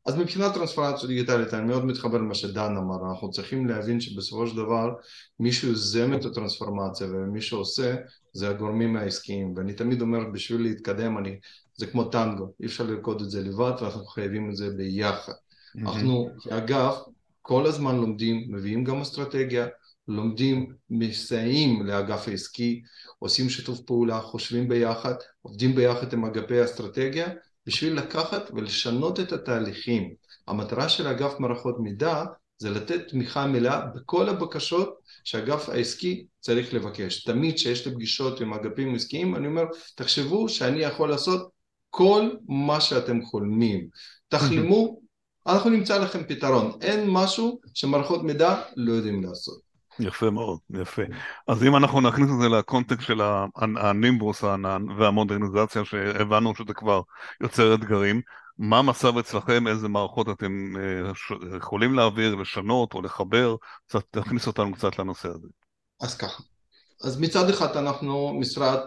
[0.06, 4.56] אז מבחינת טרנספורמציה דיגיטלית, אני מאוד מתחבר למה שדן אמר, אנחנו צריכים להבין שבסופו של
[4.56, 4.94] דבר
[5.40, 7.96] מי שיוזם את הטרנספורמציה ומי שעושה
[8.34, 11.40] זה הגורמים העסקיים, ואני תמיד אומר בשביל להתקדם אני,
[11.76, 15.32] זה כמו טנגו, אי אפשר לרקוד את זה לבד ואנחנו חייבים את זה ביחד.
[15.32, 15.80] Mm-hmm.
[15.80, 16.96] אנחנו כאגף
[17.42, 19.68] כל הזמן לומדים, מביאים גם אסטרטגיה,
[20.08, 22.82] לומדים, מסייעים לאגף העסקי,
[23.20, 27.28] עושים שיתוף פעולה, חושבים ביחד, עובדים ביחד עם אגפי האסטרטגיה
[27.66, 30.14] בשביל לקחת ולשנות את התהליכים.
[30.48, 32.24] המטרה של אגף מערכות מידע
[32.58, 37.24] זה לתת תמיכה מלאה בכל הבקשות שאגף העסקי צריך לבקש.
[37.24, 39.64] תמיד כשיש לי פגישות עם אגפים עסקיים אני אומר
[39.96, 41.50] תחשבו שאני יכול לעשות
[41.90, 43.88] כל מה שאתם חולמים.
[44.28, 45.00] תחלמו,
[45.48, 46.72] אנחנו נמצא לכם פתרון.
[46.82, 49.63] אין משהו שמערכות מידע לא יודעים לעשות.
[50.00, 51.02] יפה מאוד, יפה.
[51.48, 53.22] אז אם אנחנו נכניס את זה לקונטקסט של
[53.78, 57.02] הנימבוס הענן והמודרניזציה שהבנו שזה כבר
[57.42, 58.22] יוצר אתגרים,
[58.58, 63.56] מה המצב אצלכם, איזה מערכות אתם אה, יכולים להעביר, לשנות או לחבר,
[63.88, 65.48] קצת תכניס אותנו קצת לנושא הזה.
[66.02, 66.44] אז ככה,
[67.04, 68.80] אז מצד אחד אנחנו משרד,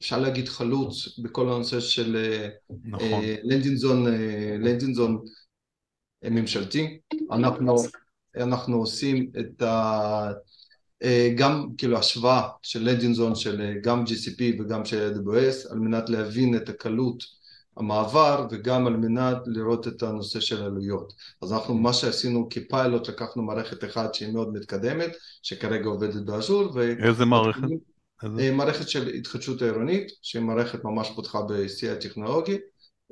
[0.00, 2.48] אפשר להגיד חלוץ בכל הנושא של אה,
[2.84, 3.22] נכון.
[3.42, 5.24] לנדינזון, אה, לנדינזון
[6.24, 7.00] ממשלתי,
[7.32, 7.76] אנחנו
[8.36, 10.32] אנחנו עושים את ה...
[11.02, 16.10] אה, גם כאילו השוואה של לג'ינזון של אה, גם GCP וגם של AWS על מנת
[16.10, 17.22] להבין את הקלות
[17.76, 21.12] המעבר וגם על מנת לראות את הנושא של עלויות.
[21.42, 25.10] אז אנחנו מה שעשינו כפיילוט לקחנו מערכת אחת שהיא מאוד מתקדמת
[25.42, 26.80] שכרגע עובדת באז'ור ו...
[26.80, 27.62] איזה מערכת?
[28.22, 28.42] איזה?
[28.42, 32.58] אה, מערכת של התחדשות העירונית שהיא מערכת ממש פותחה בשיא הטכנולוגי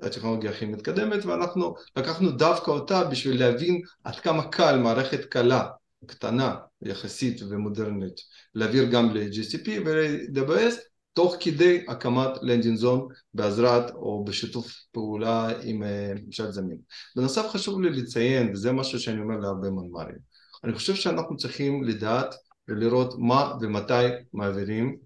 [0.03, 5.69] הטכנולוגיה הכי מתקדמת ואנחנו לקחנו דווקא אותה בשביל להבין עד כמה קל מערכת קלה,
[6.07, 8.21] קטנה יחסית ומודרנית
[8.55, 10.75] להעביר גם ל-GCP ול-AWS
[11.13, 16.79] תוך כדי הקמת לנדינג זון בעזרת או בשיתוף פעולה עם אה, ממשל זמין.
[17.17, 20.19] בנוסף חשוב לי לציין, וזה משהו שאני אומר להרבה מנמ"רים,
[20.65, 22.35] אני חושב שאנחנו צריכים לדעת
[22.69, 24.97] ולראות מה ומתי מעבירים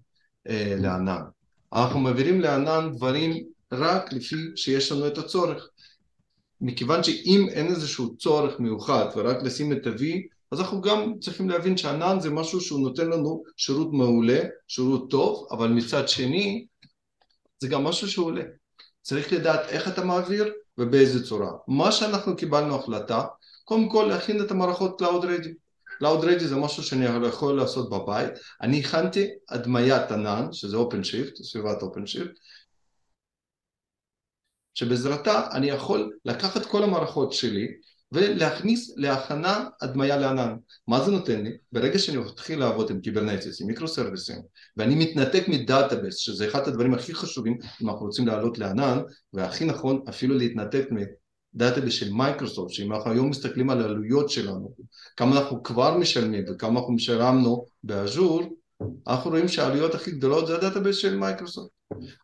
[0.47, 1.21] אה, לענן.
[1.73, 5.69] אנחנו מעבירים לענן דברים רק לפי שיש לנו את הצורך.
[6.61, 10.03] מכיוון שאם אין איזשהו צורך מיוחד ורק לשים את ה-V,
[10.51, 15.47] אז אנחנו גם צריכים להבין שענן זה משהו שהוא נותן לנו שירות מעולה, שירות טוב,
[15.51, 16.65] אבל מצד שני
[17.59, 18.43] זה גם משהו שעולה.
[19.01, 21.51] צריך לדעת איך אתה מעביר ובאיזה צורה.
[21.67, 23.23] מה שאנחנו קיבלנו החלטה,
[23.63, 25.49] קודם כל להכין את המערכות Cloud Ready.
[26.01, 28.33] Cloud Ready זה משהו שאני יכול לעשות בבית.
[28.61, 32.33] אני הכנתי הדמיית ענן, שזה OpenShift, סביבת OpenShift,
[34.75, 37.67] שבעזרתה אני יכול לקחת כל המערכות שלי
[38.11, 40.55] ולהכניס להכנה הדמיה לענן.
[40.87, 41.57] מה זה נותן לי?
[41.71, 44.41] ברגע שאני מתחיל לעבוד עם Kubernetes, עם micro serviceים,
[44.77, 48.99] ואני מתנתק מ database, שזה אחד הדברים הכי חשובים אם אנחנו רוצים לעלות לענן,
[49.33, 54.75] והכי נכון אפילו להתנתק מ database של מייקרוסופט, שאם אנחנו היום מסתכלים על העלויות שלנו,
[55.17, 58.41] כמה אנחנו כבר משלמים וכמה אנחנו שילמנו ב Azure,
[59.07, 61.74] אנחנו רואים שהעלויות הכי גדולות זה ה database של מייקרוסופט.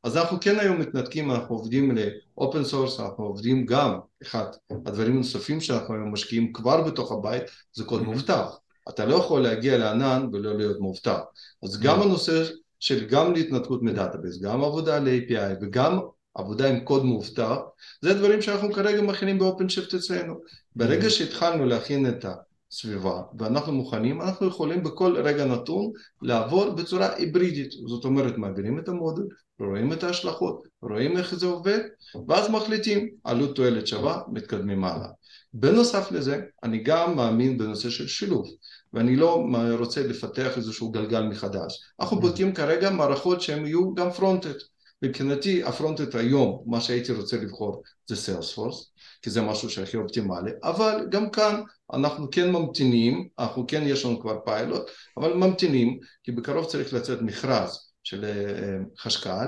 [0.04, 1.98] אז אנחנו כן היום מתנתקים, אנחנו עובדים
[2.38, 7.44] ל open source, אנחנו עובדים גם, אחד, הדברים הנוספים שאנחנו היום משקיעים כבר בתוך הבית
[7.74, 8.58] זה קוד מאובטח.
[8.90, 11.20] אתה לא יכול להגיע לענן ולא להיות מאובטח.
[11.64, 12.44] אז גם הנושא
[12.80, 16.00] של גם להתנתקות מ database, גם עבודה על API וגם
[16.34, 17.58] עבודה עם קוד מאובטח,
[18.02, 20.36] זה דברים שאנחנו כרגע מכינים באופן shift אצלנו.
[20.76, 22.34] ברגע שהתחלנו להכין את ה...
[22.72, 28.90] סביבה ואנחנו מוכנים, אנחנו יכולים בכל רגע נתון לעבור בצורה היברידית, זאת אומרת מעבירים את
[28.90, 29.24] המודל,
[29.66, 31.80] רואים את ההשלכות, רואים איך זה עובד
[32.28, 35.08] ואז מחליטים עלות תועלת שווה, מתקדמים הלאה.
[35.54, 38.48] בנוסף לזה אני גם מאמין בנושא של שילוב
[38.94, 39.46] ואני לא
[39.80, 44.54] רוצה לפתח איזשהו גלגל מחדש, אנחנו בודקים כרגע מערכות שהן יהיו גם frontend
[45.02, 50.52] מבחינתי ה frontend היום, מה שהייתי רוצה לבחור זה Salesforce כי זה משהו שהכי אופטימלי,
[50.64, 51.62] אבל גם כאן
[51.94, 54.82] אנחנו כן ממתינים, אנחנו כן יש לנו כבר פיילוט,
[55.18, 59.48] אבל ממתינים, כי בקרוב צריך לצאת מכרז של אה, חשכ"ל,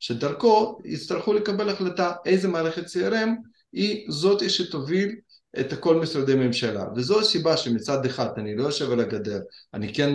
[0.00, 3.28] שדרכו יצטרכו לקבל החלטה איזה מערכת CRM
[3.72, 5.16] היא זאת שתוביל
[5.60, 6.84] את כל משרדי ממשלה.
[6.96, 9.40] וזו הסיבה שמצד אחד אני לא יושב על הגדר
[9.74, 10.10] אני כן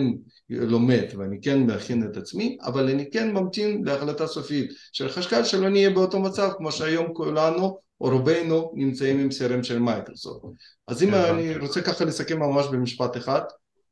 [0.50, 5.68] לומד ואני כן מכין את עצמי אבל אני כן ממתין להחלטה סופית של חשכ"ל שלא
[5.68, 10.48] נהיה באותו מצב כמו שהיום כולנו או רובנו נמצאים עם CRM של מייקרוסופט.
[10.86, 13.40] אז אם אני רוצה ככה לסכם ממש במשפט אחד,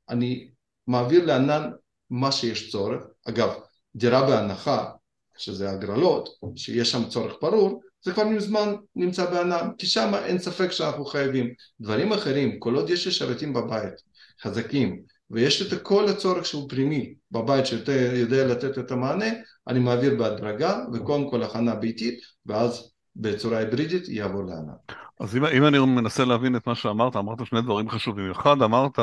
[0.08, 0.48] אני
[0.86, 1.70] מעביר לענן
[2.10, 3.50] מה שיש צורך, אגב
[3.96, 4.84] דירה בהנחה
[5.38, 10.72] שזה הגרלות, שיש שם צורך ברור, זה כבר מזמן נמצא בענן, כי שם אין ספק
[10.72, 11.50] שאנחנו חייבים.
[11.80, 13.94] דברים אחרים, כל עוד יש שרתים בבית,
[14.42, 19.26] חזקים, ויש את כל הצורך שהוא פרימי בבית שיודע לתת את המענה,
[19.68, 24.96] אני מעביר בהדרגה, וקודם כל הכנה ביתית, ואז בצורה היברידית יעבור לענן.
[25.20, 28.30] אז אם, אם אני מנסה להבין את מה שאמרת, אמרת שני דברים חשובים.
[28.30, 28.98] אחד, אמרת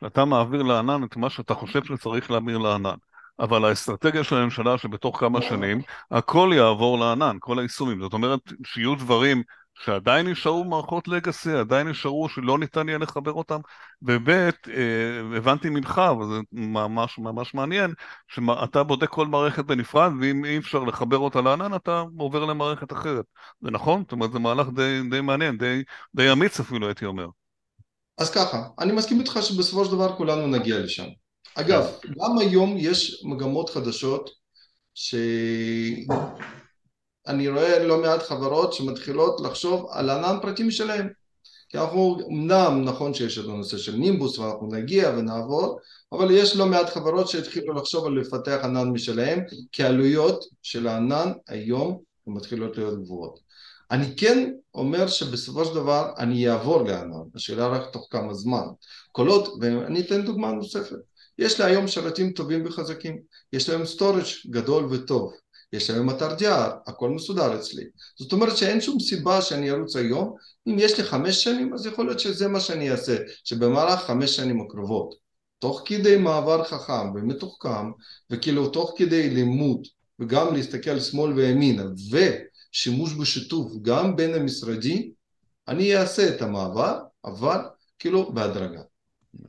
[0.00, 2.96] שאתה מעביר לענן את מה שאתה חושב שצריך להעביר לענן.
[3.40, 8.00] אבל האסטרטגיה של הממשלה שבתוך כמה שנים הכל יעבור לענן, כל היישומים.
[8.00, 9.42] זאת אומרת שיהיו דברים
[9.84, 13.60] שעדיין נשארו מערכות לגאסי, עדיין נשארו שלא ניתן יהיה לחבר אותם,
[14.02, 14.50] וב' אה,
[15.36, 17.94] הבנתי ממך, וזה ממש ממש מעניין,
[18.28, 23.24] שאתה בודק כל מערכת בנפרד, ואם אי אפשר לחבר אותה לענן, אתה עובר למערכת אחרת.
[23.60, 24.02] זה נכון?
[24.02, 25.82] זאת אומרת, זה מהלך די, די מעניין, די,
[26.14, 27.26] די אמיץ אפילו, הייתי אומר.
[28.18, 31.25] אז ככה, אני מסכים איתך שבסופו של דבר כולנו נגיע לשם.
[31.58, 34.30] אגב, גם היום יש מגמות חדשות
[34.94, 36.06] שאני
[37.48, 41.08] רואה לא מעט חברות שמתחילות לחשוב על ענן פרטים שלהם.
[41.68, 45.78] כי אנחנו, אמנם נכון שיש את הנושא של נימבוס ואנחנו נגיע ונעבור,
[46.12, 49.40] אבל יש לא מעט חברות שהתחילו לחשוב על לפתח ענן משלהם,
[49.72, 53.38] כי העלויות של הענן היום מתחילות להיות גבוהות.
[53.90, 58.66] אני כן אומר שבסופו של דבר אני אעבור לענן, השאלה רק תוך כמה זמן.
[59.12, 60.96] כל עוד, ואני אתן דוגמה נוספת,
[61.38, 63.18] יש לי היום שרתים טובים וחזקים,
[63.52, 65.32] יש להם storage גדול וטוב,
[65.72, 67.84] יש להם אתר DR, הכל מסודר אצלי.
[68.18, 70.34] זאת אומרת שאין שום סיבה שאני ארוץ היום,
[70.68, 74.60] אם יש לי חמש שנים אז יכול להיות שזה מה שאני אעשה, שבמהלך חמש שנים
[74.60, 75.14] הקרובות,
[75.58, 77.90] תוך כדי מעבר חכם ומתוחכם,
[78.30, 79.86] וכאילו תוך כדי לימוד,
[80.20, 85.10] וגם להסתכל שמאל וימינה, ושימוש בשיתוף גם בין המשרדי,
[85.68, 87.58] אני אעשה את המעבר, אבל
[87.98, 88.80] כאילו בהדרגה.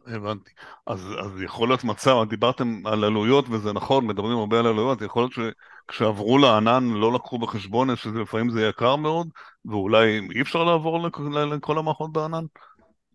[0.07, 0.51] הבנתי.
[0.87, 5.21] אז, אז יכול להיות מצב, דיברתם על עלויות וזה נכון, מדברים הרבה על עלויות, יכול
[5.21, 5.53] להיות
[5.89, 9.27] שכשעברו לענן לא לקחו בחשבון שלפעמים זה יקר מאוד,
[9.65, 11.09] ואולי אי אפשר לעבור
[11.55, 12.43] לכל המערכות בענן?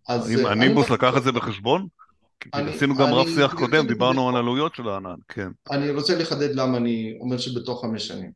[0.09, 1.87] אז אם הנימבוס לקח את זה בחשבון?
[2.41, 5.49] כי עשינו גם רב שיח קודם, דיברנו על עלויות של הענן, כן.
[5.71, 8.31] אני רוצה לחדד למה אני אומר שבתוך חמש שנים.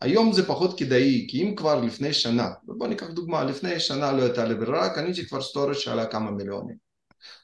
[0.00, 4.22] היום זה פחות כדאי, כי אם כבר לפני שנה, בוא ניקח דוגמה, לפני שנה לא
[4.22, 6.76] הייתה לי ברירה, קניתי כבר storage שעלה כמה מיליונים.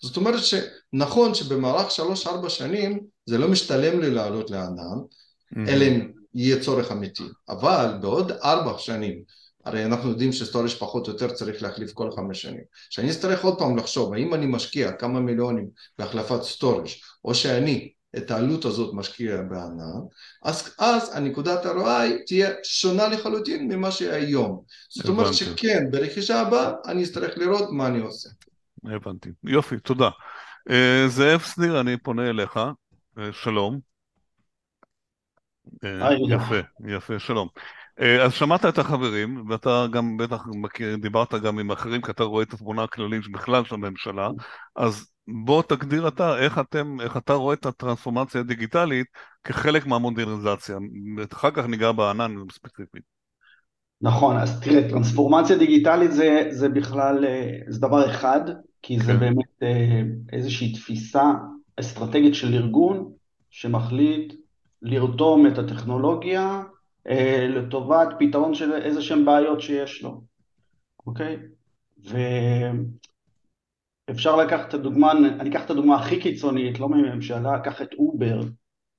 [0.03, 5.69] זאת אומרת שנכון שבמהלך שלוש-ארבע שנים זה לא משתלם לי לעלות לענן, mm-hmm.
[5.69, 9.23] אלא אם יהיה צורך אמיתי, אבל בעוד ארבע שנים,
[9.65, 13.45] הרי אנחנו יודעים ש storage פחות או יותר צריך להחליף כל חמש שנים, שאני אצטרך
[13.45, 15.67] עוד פעם לחשוב האם אני משקיע כמה מיליונים
[15.99, 16.87] בהחלפת storage
[17.25, 20.01] או שאני את העלות הזאת משקיע בענן,
[20.43, 24.63] אז, אז הנקודת הרואי תהיה שונה לחלוטין ממה שהיום.
[24.91, 28.29] זאת אומרת שכן, ברכישה הבאה אני אצטרך לראות מה אני עושה.
[28.85, 29.31] הבנתי.
[29.45, 30.09] יופי, תודה.
[30.69, 32.57] Uh, זאב שניר, אני פונה אליך.
[32.57, 33.81] Uh, שלום.
[35.85, 35.87] Uh,
[36.29, 37.49] יפה, יפה, שלום.
[38.25, 42.43] אז שמעת את החברים, ואתה גם בטח מכיר, דיברת גם עם אחרים, כי אתה רואה
[42.43, 44.29] את התמונה הכללית בכלל של הממשלה,
[44.77, 45.13] אז
[45.45, 49.07] בוא תגדיר אתה, איך אתם, איך אתה רואה את הטרנספורמציה הדיגיטלית
[49.45, 50.77] כחלק מהמודרניזציה.
[51.33, 53.20] אחר כך ניגע בענן ספציפית.
[54.03, 57.25] נכון, אז תראה, טרנספורמציה דיגיטלית זה, זה בכלל,
[57.69, 58.41] זה דבר אחד,
[58.83, 59.19] כי זה כן.
[59.21, 61.33] באמת אה, איזושהי תפיסה
[61.81, 63.13] אסטרטגית של ארגון
[63.51, 64.35] שמחליט
[64.83, 66.63] לרתום את הטכנולוגיה
[67.09, 70.23] אה, לטובת פתרון של איזה שהן בעיות שיש לו,
[71.07, 71.37] אוקיי?
[74.09, 78.41] ואפשר לקחת את הדוגמה, אני אקח את הדוגמה הכי קיצונית, לא מממשלה, אקח את אובר,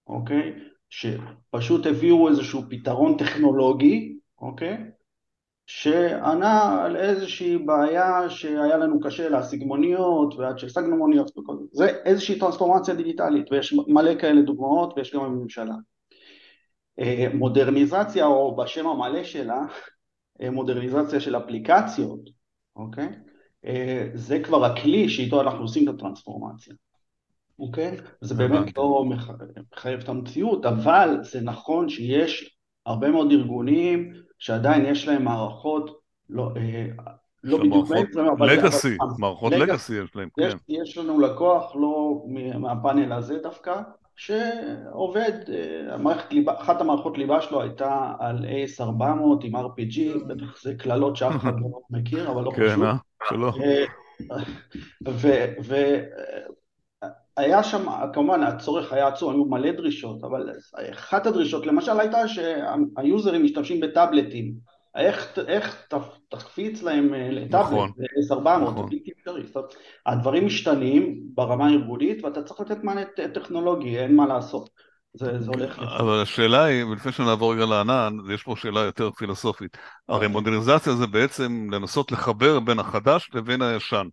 [0.08, 0.54] אוקיי?
[0.90, 4.78] שפשוט הביאו איזשהו פתרון טכנולוגי, אוקיי?
[5.66, 11.66] שענה על איזושהי בעיה שהיה לנו קשה להשיג מוניות ועד שהשגנו מוניות וכל זה.
[11.72, 15.76] זה איזושהי טרנספורמציה דיגיטלית ויש מלא כאלה דוגמאות ויש גם בממשלה.
[17.00, 19.62] אה, מודרניזציה או בשם המלא שלה,
[20.42, 22.20] אה, מודרניזציה של אפליקציות,
[22.76, 23.10] אוקיי?
[23.66, 26.74] אה, זה כבר הכלי שאיתו אנחנו עושים את הטרנספורמציה.
[27.60, 27.98] אוקיי?
[28.22, 29.06] זה באמת לא
[29.74, 36.52] מחייב את המציאות, אבל זה נכון שיש הרבה מאוד ארגונים שעדיין יש להם מערכות לא,
[36.58, 36.86] אה,
[37.44, 38.52] לא בדיוק מעצם, אבל...
[38.52, 40.58] לגאסי, מערכות לגאסי יש להם, יש, כן.
[40.68, 42.24] יש לנו לקוח לא
[42.60, 43.82] מהפאנל הזה דווקא,
[44.16, 50.76] שעובד, אה, המערכת ליבה, אחת המערכות ליבה שלו הייתה על AS400 עם RPG, בטח זה
[50.76, 51.68] קללות שאף אחד לא
[52.00, 52.76] מכיר, אבל לא כן, חשוב.
[52.76, 52.96] כן, אה?
[53.30, 53.50] שלא.
[57.38, 60.50] היה שם, כמובן הצורך היה עצום, היו מלא דרישות, אבל
[60.92, 64.54] אחת הדרישות למשל הייתה שהיוזרים משתמשים בטאבלטים,
[64.96, 65.88] איך, איך
[66.30, 68.90] תקפיץ להם אה, לטאבלט, נכון, ב-S400, נכון.
[68.90, 69.44] בלתי אפשרי,
[70.06, 73.02] הדברים משתנים ברמה הארגונית ואתה צריך לתת מענה
[73.34, 74.70] טכנולוגי, אין מה לעשות.
[75.14, 75.80] זה, זה הולך...
[75.80, 79.78] אבל השאלה היא, ולפני שנעבור רגע לענן, יש פה שאלה יותר פילוסופית.
[80.10, 80.28] הרי.
[80.28, 84.08] מודרניזציה זה בעצם לנסות לחבר בין החדש לבין הישן.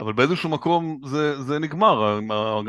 [0.00, 2.18] אבל באיזשהו מקום זה, זה נגמר,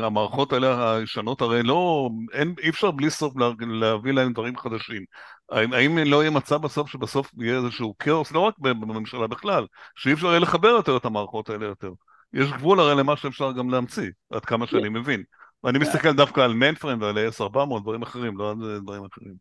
[0.02, 5.04] המערכות האלה הישנות הרי לא, אין, אי אפשר בלי סוף לה, להביא להם דברים חדשים.
[5.50, 9.66] האם, האם לא יהיה מצב בסוף שבסוף יהיה איזשהו כאוס, לא רק בממשלה בכלל,
[9.96, 11.90] שאי אפשר יהיה לחבר יותר את המערכות האלה יותר.
[12.32, 15.22] יש גבול הרי למה שאפשר גם להמציא, עד כמה שאני מבין.
[15.64, 19.34] ואני מסתכל דווקא על mainframe ועל AS400, דברים אחרים, לא על דברים אחרים.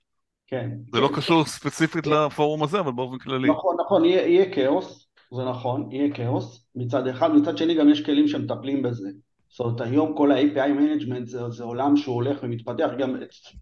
[0.48, 0.70] כן.
[0.94, 3.50] זה לא קשור ספציפית לפורום הזה, אבל באופן כללי.
[3.50, 5.01] נכון, נכון, יהיה, יהיה כאוס,
[5.34, 9.10] זה נכון, יהיה כאוס מצד אחד, מצד שני גם יש כלים שמטפלים בזה.
[9.50, 13.16] זאת אומרת, היום כל ה-API management זה, זה עולם שהוא הולך ומתפתח, גם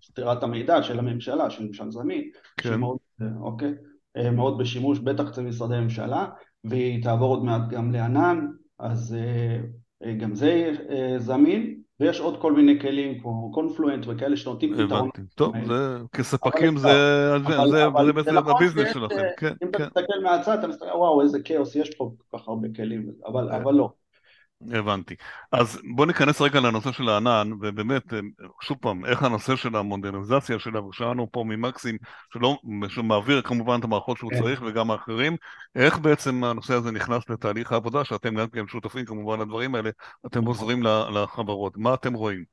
[0.03, 2.69] סתירת המידע של הממשלה, של ממשל זמין, כן.
[2.69, 2.97] שמאוד,
[3.41, 3.73] אוקיי,
[4.31, 6.27] מאוד בשימוש, בטח אצל משרדי ממשלה,
[6.63, 8.47] והיא תעבור עוד מעט גם לענן,
[8.79, 9.15] אז
[10.03, 14.91] אה, גם זה אה, זמין, ויש עוד כל מיני כלים כמו קונפלואנט וכאלה שנותנים פתרון.
[14.91, 16.89] הבנתי, טוב, זה כספקים זה
[18.15, 19.83] בעצם הביזנס שלכם, כן, אם אתה כן.
[19.83, 23.91] מסתכל מהצד אתה מסתכל וואו איזה כאוס יש פה כל כך הרבה כלים, אבל לא.
[24.61, 25.15] הבנתי.
[25.51, 28.03] אז בוא ניכנס רגע לנושא של הענן, ובאמת,
[28.61, 31.97] שוב פעם, איך הנושא של המודרניזציה שלנו, שאנו פה ממקסים,
[32.33, 32.57] שלא,
[32.87, 34.39] שמעביר כמובן את המערכות שהוא כן.
[34.41, 35.35] צריך וגם האחרים,
[35.75, 39.89] איך בעצם הנושא הזה נכנס לתהליך העבודה, שאתם גם כן שותפים כמובן לדברים האלה,
[40.25, 40.47] אתם נכון.
[40.47, 40.83] עוזרים
[41.13, 42.43] לחברות, מה אתם רואים?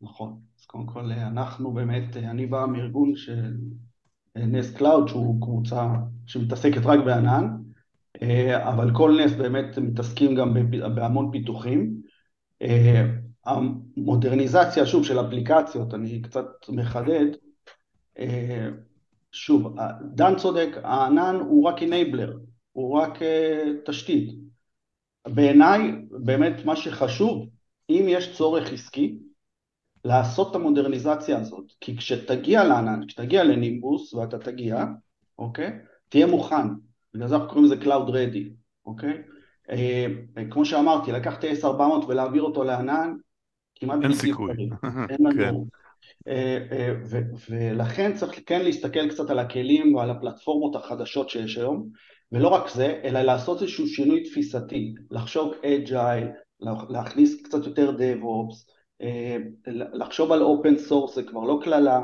[0.00, 3.56] נכון, אז קודם כל אנחנו באמת, אני בא מארגון של
[4.36, 5.88] Ness Cloud שהוא קבוצה
[6.26, 7.73] שמתעסקת רק בענן, אה,
[8.56, 10.54] אבל כל Ness באמת מתעסקים גם
[10.94, 12.00] בהמון פיתוחים.
[12.62, 13.04] אה,
[13.46, 17.26] המודרניזציה, שוב, של אפליקציות, אני קצת מחדד,
[18.18, 18.68] אה,
[19.32, 19.76] שוב,
[20.14, 22.38] דן צודק, הענן הוא רק enabler,
[22.72, 24.34] הוא רק אה, תשתית.
[25.28, 27.48] בעיניי, באמת מה שחשוב,
[27.90, 29.18] אם יש צורך עסקי,
[30.04, 34.84] לעשות את המודרניזציה הזאת, כי כשתגיע לענן, כשתגיע לנימבוס, ואתה תגיע,
[35.38, 35.70] אוקיי?
[36.08, 36.68] תהיה מוכן,
[37.14, 38.48] בגלל זה אנחנו קוראים לזה Cloud Ready,
[38.86, 39.22] אוקיי?
[39.70, 40.06] אה,
[40.50, 43.14] כמו שאמרתי, לקחת S400 ולהעביר אותו לענן,
[43.74, 44.52] כמעט אין סיכוי.
[45.10, 45.38] אין כן.
[45.38, 45.66] לנו.
[46.28, 46.94] אה, אה,
[47.50, 51.88] ולכן צריך כן להסתכל קצת על הכלים ועל הפלטפורמות החדשות שיש היום,
[52.32, 56.28] ולא רק זה, אלא לעשות איזשהו שינוי תפיסתי, לחשוב agile,
[56.88, 59.36] להכניס קצת יותר DevOps, אה,
[59.92, 62.00] לחשוב על open source זה כבר לא קללה,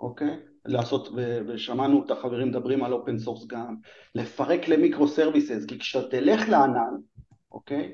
[0.00, 0.38] אוקיי?
[0.66, 1.08] לעשות,
[1.46, 3.76] ושמענו את החברים מדברים על open source גם,
[4.14, 6.94] לפרק ל microservices, כי כשאתה תלך לענן,
[7.52, 7.92] אוקיי?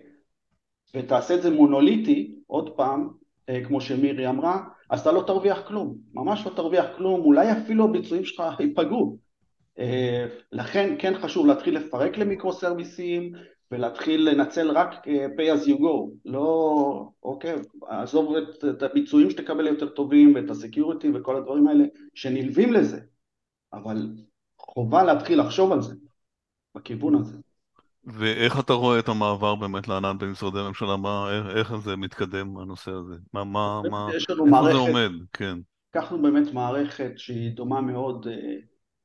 [0.94, 3.08] ותעשה את זה מונוליטי, עוד פעם,
[3.48, 7.84] אה, כמו שמירי אמרה, אז אתה לא תרוויח כלום, ממש לא תרוויח כלום, אולי אפילו
[7.84, 9.18] הביצועים שלך ייפגעו.
[9.78, 13.32] אה, לכן כן חשוב להתחיל לפרק למיקרו סרוויסים
[13.70, 17.54] ולהתחיל לנצל רק אה, pay as you go, לא, אוקיי,
[17.88, 23.00] עזוב את, את הביצועים שתקבל יותר טובים ואת הסקיוריטי וכל הדברים האלה שנלווים לזה,
[23.72, 24.08] אבל
[24.58, 25.94] חובה להתחיל לחשוב על זה,
[26.74, 27.38] בכיוון הזה.
[28.04, 30.96] ואיך אתה רואה את המעבר באמת לענן במשרדי הממשלה?
[30.96, 33.14] מה, איך, איך זה מתקדם, הנושא הזה?
[33.32, 35.10] מה, מה, מה, איפה זה מערכת, עומד?
[35.32, 35.58] כן.
[35.96, 38.34] לקחנו באמת מערכת שהיא דומה מאוד אה,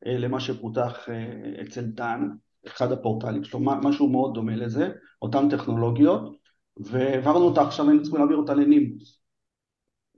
[0.06, 2.30] אה, למה שפותח אה, אצל דן,
[2.68, 4.90] אחד הפורטלים שלו, משהו מאוד דומה לזה,
[5.22, 6.38] אותן טכנולוגיות,
[6.78, 9.22] והעברנו אותה, עכשיו היינו צריכים להעביר אותה לנימבוס.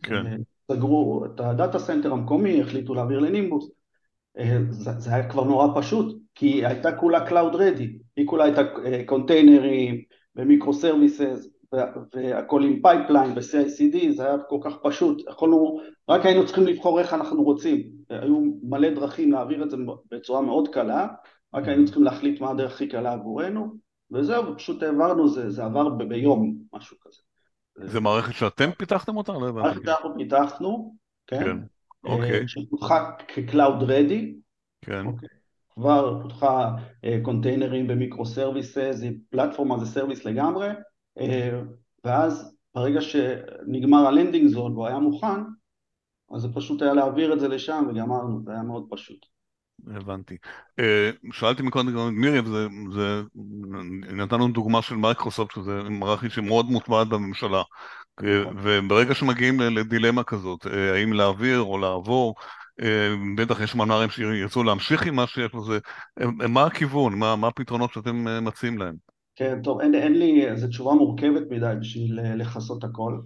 [0.04, 0.42] כן.
[0.72, 3.72] סגרו את ה data center המקומי, החליטו להעביר לנימבוס.
[4.38, 8.44] אה, זה, זה היה כבר נורא פשוט, כי היא הייתה כולה Cloud Ready, היא כולה
[8.44, 10.02] הייתה אה, קונטיינרים
[10.36, 11.48] ו microservices
[12.14, 15.80] והכל עם pipeline ו-CICD, זה היה כל כך פשוט, יכולנו,
[16.10, 19.78] רק היינו צריכים לבחור איך אנחנו רוצים, היו מלא דרכים להעביר את זה
[20.12, 21.08] בצורה מאוד קלה,
[21.54, 23.76] רק היינו צריכים להחליט מה הדרך הכי קלה עבורנו,
[24.12, 27.22] וזהו, פשוט העברנו, זה, זה עבר ב- ביום, משהו כזה.
[27.88, 29.32] זה מערכת שאתם פיתחתם אותה?
[29.32, 29.68] לא הבנתי.
[29.68, 30.96] מערכת שאנחנו פיתחנו,
[31.28, 31.58] כן, כן,
[32.08, 32.48] אה, אוקיי.
[32.48, 34.26] שפותחה כ-Cloud Ready,
[34.82, 35.30] כן, אוקיי.
[35.70, 36.76] כבר פותחה
[37.06, 40.70] אה, קונטיינרים ב microservices, היא platform as a service לגמרי,
[41.20, 41.62] אה,
[42.04, 45.42] ואז ברגע שנגמר ה landing zone והוא היה מוכן,
[46.36, 49.33] אז זה פשוט היה להעביר את זה לשם וגמרנו, זה היה מאוד פשוט.
[49.88, 50.38] הבנתי.
[50.80, 53.22] אה, שאלתי מקודם את מירי, וזה, זה,
[54.14, 57.62] נתנו דוגמה של מייקרוסופט, שזה מערכת שמאוד מוטמעת בממשלה.
[58.24, 62.36] אה, וברגע שמגיעים לדילמה כזאת, אה, האם להעביר או לעבור,
[63.38, 65.80] בטח יש מנמ"רים שירצו להמשיך עם מה שיש לזה,
[66.50, 68.96] מה הכיוון, מה, מה הפתרונות שאתם מציעים להם?
[69.36, 73.20] כן, טוב, אין, אין לי, זו תשובה מורכבת מדי בשביל לכסות הכל,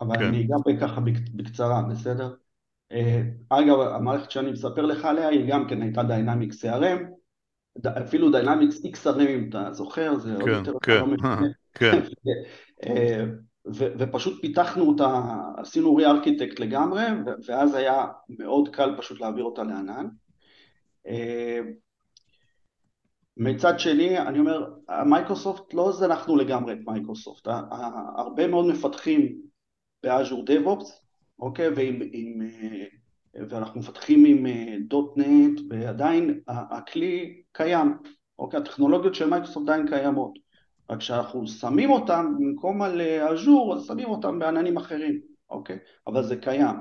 [0.00, 0.24] אבל כן.
[0.24, 2.34] אני אגע בככה בק- בקצרה, בסדר?
[2.92, 6.98] אה, אגב, המערכת שאני מספר לך עליה היא גם כן הייתה Dynamics CRM,
[7.88, 11.52] אפילו Dynamics XRM אם אתה זוכר, זה עוד כן, יותר, כן, לא מבין.
[11.74, 12.02] כן,
[12.86, 13.24] אה,
[13.74, 15.22] ופשוט פיתחנו אותה,
[15.56, 17.02] עשינו re-architect לגמרי,
[17.46, 20.08] ואז היה מאוד קל פשוט להעביר אותה לענן.
[21.06, 21.60] אה,
[23.36, 24.70] מצד שני, אני אומר,
[25.06, 27.48] מייקרוסופט לא זנחנו לגמרי את מייקרוסופט,
[28.16, 29.38] הרבה מאוד מפתחים
[30.02, 31.01] ב Azure DevOps,
[31.42, 32.84] אוקיי, ועם, עם, אה,
[33.48, 34.46] ואנחנו מפתחים עם
[34.88, 37.94] .NET, ועדיין הכלי קיים,
[38.38, 40.38] אוקיי, הטכנולוגיות של מייקרוסופט עדיין קיימות.
[40.90, 45.20] רק שאנחנו שמים אותם במקום על אג'ור, אז שמים אותם בעננים אחרים,
[45.50, 45.78] אוקיי?
[46.06, 46.76] אבל זה קיים.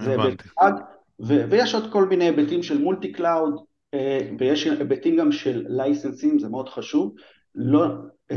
[0.00, 0.72] זה בצד,
[1.20, 3.54] ו- ויש עוד כל מיני היבטים של multi cloud,
[3.94, 7.14] אה, ויש היבטים גם של לייסנסים, זה מאוד חשוב.
[7.54, 7.88] לא, אה,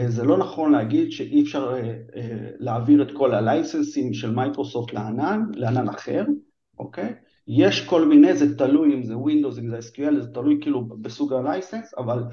[0.08, 5.90] זה לא נכון להגיד שאי אפשר אה, להעביר את כל הלייסנסים של מייקרוסופט לענן, לענן
[5.90, 6.26] אחר,
[6.80, 7.14] אוקיי?
[7.48, 11.34] יש כל מיני, זה תלוי אם זה Windows, אם זה SQL, זה תלוי כאילו בסוג
[11.34, 12.24] ה license, אבל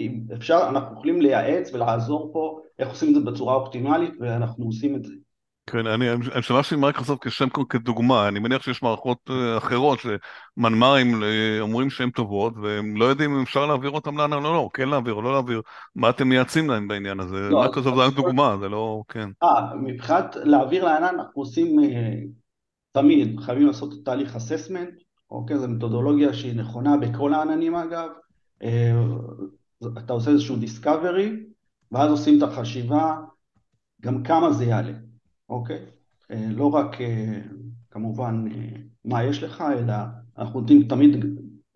[0.00, 4.96] אם אפשר, אנחנו יכולים לייעץ ולעזור פה איך עושים את זה בצורה אופטימלית, ואנחנו עושים
[4.96, 5.14] את זה.
[5.66, 11.60] כן, אני, אני שמעתי מייקרוסופט כשם כדוגמה, אני מניח שיש מערכות אה, אחרות שמנמ"רים אה,
[11.60, 14.88] אומרים שהן טובות, והם לא יודעים אם אפשר להעביר אותם לאן או לא, לא, כן
[14.88, 15.62] להעביר או לא להעביר,
[15.94, 17.48] מה אתם מייעצים להם בעניין הזה?
[17.50, 19.28] לא, מייקרוסופט זה רק דוגמה, זה לא, כן.
[19.42, 22.14] אה, מבחינת להעביר לענן אנחנו עושים אה,
[22.92, 24.94] תמיד, חייבים לעשות תהליך assessment,
[25.30, 28.08] אוקיי, זו מתודולוגיה שהיא נכונה בכל העננים אגב,
[29.98, 31.32] אתה עושה איזשהו discovery,
[31.92, 33.14] ואז עושים את החשיבה
[34.02, 34.92] גם כמה זה יעלה,
[35.48, 35.78] אוקיי?
[36.30, 37.40] אה, לא רק אה,
[37.90, 39.94] כמובן אה, מה יש לך, אלא
[40.38, 41.24] אנחנו נותנים תמיד,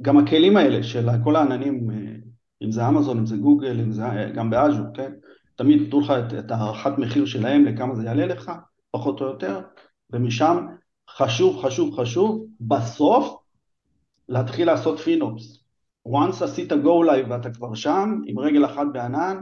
[0.03, 1.91] גם הכלים האלה של כל העננים,
[2.63, 4.05] אם זה אמזון, אם זה גוגל, אם זה
[4.35, 5.13] גם באז'ור, כן?
[5.57, 8.53] תמיד נתנו לך את, את הערכת מחיר שלהם לכמה זה יעלה לך,
[8.91, 9.61] פחות או יותר,
[10.11, 10.67] ומשם
[11.11, 13.39] חשוב, חשוב, חשוב, בסוף
[14.29, 15.65] להתחיל לעשות פינופס,
[16.09, 19.41] once עשית go live ואתה כבר שם, עם רגל אחת בענן,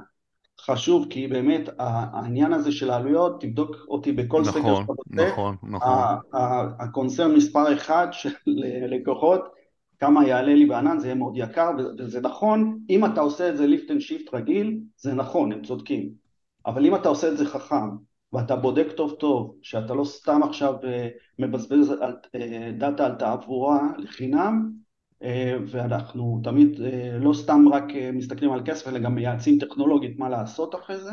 [0.61, 5.57] חשוב, כי באמת העניין הזה של העלויות, תבדוק אותי בכל נכון, סקר שאתה רוצה, נכון,
[5.63, 5.89] נכון.
[6.79, 8.31] הקונצרן מספר אחד של
[8.89, 9.41] לקוחות,
[9.99, 13.67] כמה יעלה לי בענן, זה יהיה מאוד יקר, וזה נכון, אם אתה עושה את זה
[13.67, 16.11] lift and shift רגיל, זה נכון, הם צודקים,
[16.67, 17.89] אבל אם אתה עושה את זה חכם,
[18.33, 21.93] ואתה בודק טוב טוב, שאתה לא סתם עכשיו אה, מבזבז
[22.35, 24.73] אה, דאטה על תעבורה לחינם,
[25.67, 30.29] ואנחנו תמיד לא לא סתם רק אה, מסתכלים על כסף, אלא גם מייעצים טכנולוגית מה
[30.29, 31.11] לעשות אחרי זה.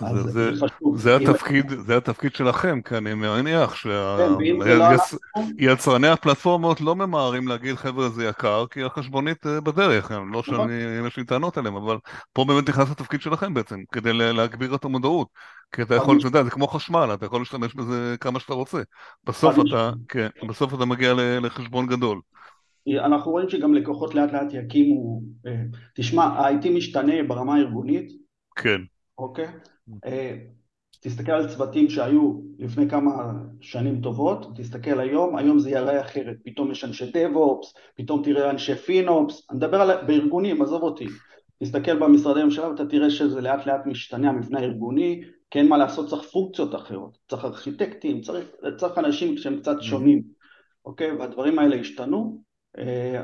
[0.00, 0.50] זה, זה,
[0.94, 3.74] זה, התפקיד, זה התפקיד שלכם, כי אני מניח
[5.58, 10.42] שיצרני לא הפלטפורמות לא ממהרים להגיד חבר'ה זה יקר, כי החשבונית אה, בדרך, לא נכון.
[10.42, 11.96] שאני, יש לי טענות עליהם, אבל
[12.32, 15.28] פה באמת נכנס התפקיד שלכם בעצם, כדי להגביר את המודעות.
[15.72, 18.82] כי אתה יכול, אתה יודע, זה כמו חשמל, אתה יכול להשתמש בזה כמה שאתה רוצה.
[19.24, 22.20] בסוף אתה, כן, בסוף אתה מגיע לחשבון גדול.
[22.96, 25.62] אנחנו רואים שגם לקוחות לאט לאט יקימו, אה,
[25.94, 28.12] תשמע, ה-IT משתנה ברמה הארגונית.
[28.56, 28.80] כן.
[29.18, 29.48] אוקיי?
[30.06, 30.36] אה,
[31.00, 36.70] תסתכל על צוותים שהיו לפני כמה שנים טובות, תסתכל היום, היום זה ייראה אחרת, פתאום
[36.70, 41.06] יש אנשי DevOps, פתאום תראה אנשי פינופס, אני מדבר על בארגונים, עזוב אותי,
[41.62, 45.20] תסתכל במשרדי ממשלה ואתה תראה שזה לאט לאט משתנה המבנה הארגוני,
[45.50, 50.22] כן מה לעשות, צריך פונקציות אחרות, צריך ארכיטקטים, צריך, צריך אנשים שהם קצת שונים,
[50.84, 51.12] אוקיי?
[51.12, 52.42] והדברים האלה השתנו,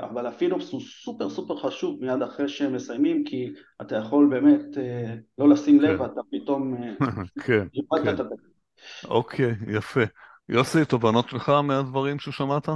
[0.01, 5.14] אבל הפינופס הוא סופר סופר חשוב מיד אחרי שהם מסיימים, כי אתה יכול באמת אה,
[5.38, 6.05] לא לשים לב, כן.
[6.05, 6.76] אתה פתאום...
[6.82, 6.95] אה,
[7.45, 7.66] כן,
[8.05, 8.22] כן.
[9.09, 10.01] אוקיי, יפה.
[10.49, 12.68] יוסי, תובנות שלך מהדברים ששמעת?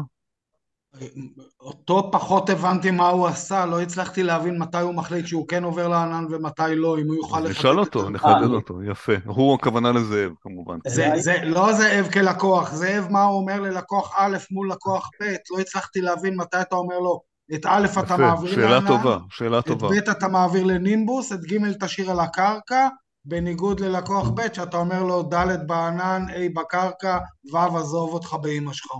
[1.61, 5.89] אותו פחות הבנתי מה הוא עשה, לא הצלחתי להבין מתי הוא מחליט שהוא כן עובר
[5.89, 9.12] לענן ומתי לא, אם הוא יוכל לחדד נשאל אותו, נחדד אותו, יפה.
[9.24, 10.78] הוא הכוונה לזאב כמובן.
[10.86, 15.61] זה, זה לא זאב כלקוח, זאב מה הוא אומר ללקוח א' מול לקוח ב', לא
[15.61, 17.20] הצלחתי להבין מתי אתה אומר לו,
[17.55, 19.89] את א' אתה מעביר שאלה לענן, טובה, שאלה טובה.
[19.99, 22.89] את ב' אתה מעביר לנימבוס, את ג' תשאיר על הקרקע,
[23.24, 27.18] בניגוד ללקוח ב' שאתה אומר לו ד' בענן, A בקרקע,
[27.53, 28.91] ו' עזוב אותך באמא שלך.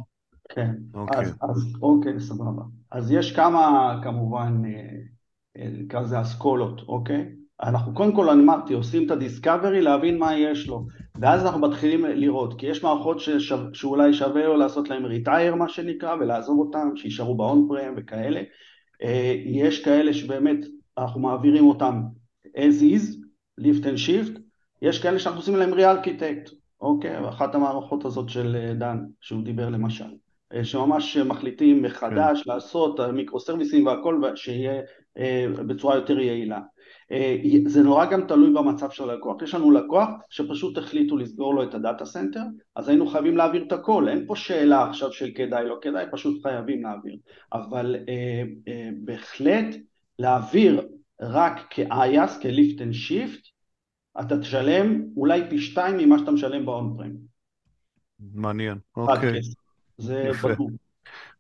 [0.59, 1.21] כן, אוקיי.
[1.21, 2.63] אז, אז אוקיי, סבבה.
[2.91, 4.81] אז יש כמה, כמובן, אה,
[5.57, 7.29] אה, נקרא לזה אסכולות, אוקיי?
[7.63, 10.87] אנחנו קודם כל, אני אמרתי, עושים את ה discovery להבין מה יש לו,
[11.21, 15.69] ואז אנחנו מתחילים לראות, כי יש מערכות ששו, שאולי שווה לו לעשות להם retire, מה
[15.69, 18.43] שנקרא, ולעזוב אותם, שישארו ב on-prem וכאלה.
[19.03, 20.59] אה, יש כאלה שבאמת
[20.99, 22.03] אנחנו מעבירים אותם
[22.47, 23.17] as is,
[23.61, 24.41] lift and shift,
[24.83, 26.51] יש כאלה שאנחנו עושים להם re-architect,
[26.81, 27.29] אוקיי?
[27.29, 30.11] אחת המערכות הזאת של דן, שהוא דיבר למשל.
[30.55, 32.51] אה, שממש מחליטים מחדש כן.
[32.53, 34.83] לעשות מיקרו סרוויסים והכל שיהיה
[35.19, 36.61] אה, בצורה יותר יעילה.
[37.13, 37.37] אה,
[37.67, 39.43] זה נורא גם תלוי במצב של הלקוח.
[39.43, 42.41] יש לנו לקוח שפשוט החליטו לסגור לו את ה data center,
[42.77, 46.43] אז היינו חייבים להעביר את הכל, אין פה שאלה עכשיו של כדאי לא כדאי, פשוט
[46.43, 47.17] חייבים להעביר.
[47.53, 49.77] אבל אה, אה, בהחלט
[50.19, 50.89] להעביר
[51.21, 53.49] רק כ-IAS, כ-Lift and Shift,
[54.21, 56.65] אתה תשלם אולי פי שתיים ממה שאתה משלם
[56.97, 57.17] פריים.
[58.35, 59.41] מעניין, אוקיי.
[59.99, 60.71] זה ברור.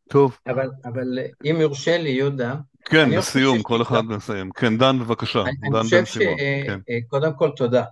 [0.08, 0.38] טוב.
[0.46, 1.18] אבל, אבל
[1.50, 2.54] אם יורשה לי, יהודה...
[2.84, 4.50] כן, לסיום, כל אחד מסיים.
[4.50, 5.40] כן, דן, בבקשה.
[5.40, 7.38] אני, דן אני חושב שקודם כן.
[7.38, 7.84] כל, תודה.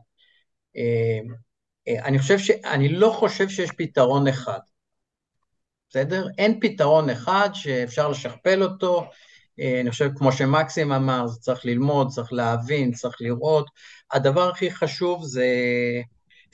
[1.89, 2.51] אני חושב ש...
[2.51, 4.59] אני לא חושב שיש פתרון אחד.
[5.91, 6.27] בסדר?
[6.39, 9.11] אין פתרון אחד שאפשר לשכפל אותו.
[9.59, 13.67] אני חושב, כמו שמקסים אמר, זה צריך ללמוד, צריך להבין, צריך לראות.
[14.13, 15.47] הדבר הכי חשוב זה...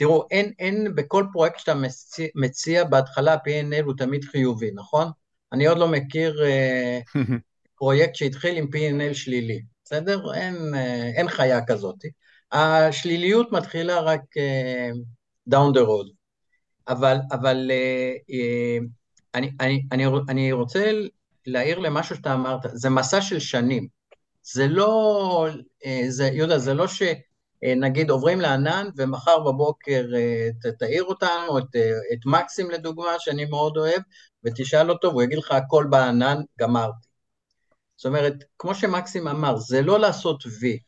[0.02, 5.10] תראו, אין, אין, בכל פרויקט שאתה מציע, מציע בהתחלה P&L הוא תמיד חיובי, נכון?
[5.52, 7.20] אני עוד לא מכיר uh,
[7.78, 10.34] פרויקט שהתחיל עם P&L שלילי, בסדר?
[10.34, 10.76] אין, uh,
[11.16, 11.96] אין חיה כזאת.
[12.52, 14.20] השליליות מתחילה רק
[15.50, 16.12] down the road.
[16.88, 18.86] אבל, אבל uh, uh,
[19.34, 20.92] אני, אני, אני, אני רוצה
[21.46, 23.86] להעיר למשהו שאתה אמרת, זה מסע של שנים.
[24.42, 25.48] זה לא,
[25.84, 27.02] uh, זה, יהודה, זה לא ש...
[27.62, 30.06] נגיד עוברים לענן ומחר בבוקר
[30.78, 31.76] תעיר אותנו, את,
[32.12, 34.02] את מקסים לדוגמה, שאני מאוד אוהב,
[34.44, 37.08] ותשאל אותו והוא יגיד לך הכל בענן, גמרתי.
[37.96, 40.78] זאת אומרת, כמו שמקסים אמר, זה לא לעשות וי,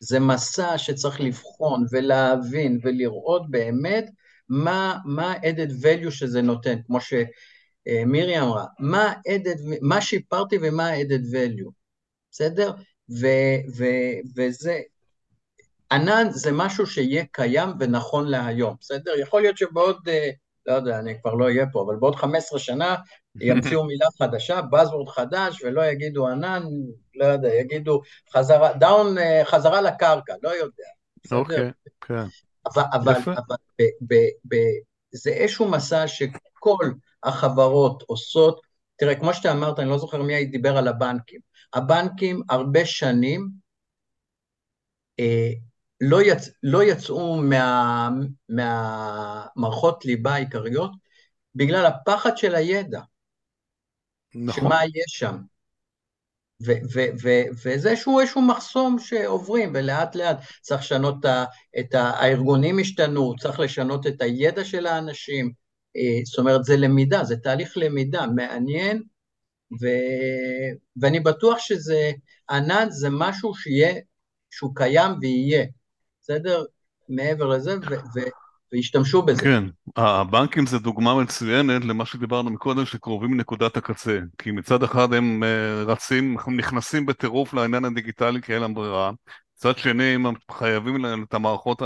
[0.00, 4.04] זה מסע שצריך לבחון ולהבין ולראות באמת
[4.48, 11.34] מה, מה added value שזה נותן, כמו שמירי אמרה, מה, added, מה שיפרתי ומה added
[11.34, 11.70] value,
[12.30, 12.72] בסדר?
[13.20, 13.26] ו,
[13.76, 13.84] ו,
[14.36, 14.80] וזה,
[15.92, 19.12] ענן זה משהו שיהיה קיים ונכון להיום, בסדר?
[19.18, 20.08] יכול להיות שבעוד,
[20.66, 22.96] לא יודע, אני כבר לא אהיה פה, אבל בעוד 15 שנה
[23.40, 26.62] ימציאו מילה חדשה, buzzword חדש, ולא יגידו ענן,
[27.14, 28.00] לא יודע, יגידו
[28.34, 30.84] חזרה, דאון, חזרה לקרקע, לא יודע.
[31.32, 31.70] אוקיי,
[32.00, 32.14] כן.
[32.66, 34.14] אבל, אבל, אבל ב, ב,
[34.48, 34.56] ב,
[35.12, 36.90] זה איזשהו מסע שכל
[37.22, 38.60] החברות עושות,
[38.96, 41.40] תראה, כמו שאתה אמרת, אני לא זוכר מי דיבר על הבנקים.
[41.74, 43.48] הבנקים הרבה שנים,
[45.20, 45.50] אה,
[46.00, 46.48] לא, יצ...
[46.62, 48.08] לא יצאו מה...
[48.48, 50.90] מהמערכות ליבה העיקריות
[51.54, 53.00] בגלל הפחד של הידע.
[54.34, 54.64] נכון.
[54.64, 55.36] שמה יהיה שם.
[56.66, 61.16] ו- ו- ו- וזה איזשהו, איזשהו מחסום שעוברים, ולאט לאט צריך לשנות
[61.80, 62.10] את ה...
[62.10, 65.52] הארגונים השתנו, צריך לשנות את הידע של האנשים,
[66.24, 69.02] זאת אומרת, זה למידה, זה תהליך למידה מעניין,
[69.80, 69.86] ו...
[71.00, 72.10] ואני בטוח שזה,
[72.50, 74.00] ענן זה משהו שיהיה,
[74.50, 75.66] שהוא קיים ויהיה.
[76.22, 76.64] בסדר?
[77.08, 77.74] מעבר לזה,
[78.72, 79.42] והשתמשו בזה.
[79.42, 79.64] כן,
[79.96, 84.18] הבנקים זה דוגמה מצוינת למה שדיברנו מקודם, שקרובים לנקודת הקצה.
[84.38, 89.10] כי מצד אחד הם אה, רצים, נכנסים בטירוף לעניין הדיגיטלי כי אין להם ברירה.
[89.56, 91.82] מצד שני, הם חייבים את המערכות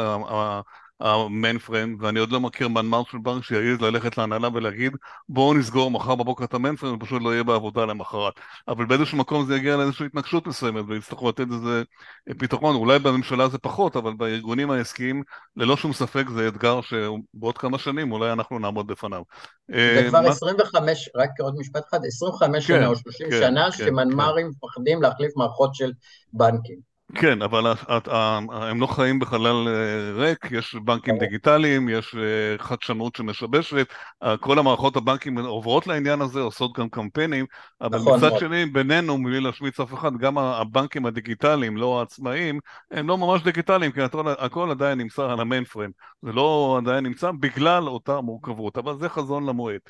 [1.05, 4.93] המיינפריים, ואני עוד לא מכיר מנמ"ר של בנק שיעז ללכת להנהלה ולהגיד
[5.29, 8.33] בואו נסגור מחר בבוקר את המיינפריים ופשוט לא יהיה בעבודה למחרת.
[8.69, 11.83] אבל באיזשהו מקום זה יגיע לאיזושהי התנגשות מסוימת ויצטרכו לתת לזה
[12.39, 12.77] פתרון.
[12.77, 15.23] אולי בממשלה זה פחות, אבל בארגונים העסקיים
[15.57, 19.23] ללא שום ספק זה אתגר שבעוד כמה שנים אולי אנחנו נעמוד בפניו.
[19.69, 25.37] זה כבר 25, רק עוד משפט אחד, 25 שנה או 30 שנה שמנמ"רים מפחדים להחליף
[25.37, 25.93] מערכות של
[26.33, 26.94] בנקים.
[27.15, 27.75] כן, אבל
[28.51, 29.69] הם לא חיים בחלל
[30.15, 32.17] ריק, יש בנקים דיגיטליים, יש
[32.59, 33.93] חדשנות שמשבשת,
[34.41, 37.47] כל המערכות הבנקים עוברות לעניין הזה, עושות גם קמפיינים,
[37.81, 42.59] אבל נכון, מצד שני, בינינו, מבלי להשמיץ אף אחד, גם הבנקים הדיגיטליים, לא העצמאיים,
[42.91, 44.01] הם לא ממש דיגיטליים, כי
[44.39, 45.91] הכל עדיין נמצא על המיינפריים,
[46.23, 49.81] זה לא עדיין נמצא בגלל אותה מורכבות, אבל זה חזון למועד.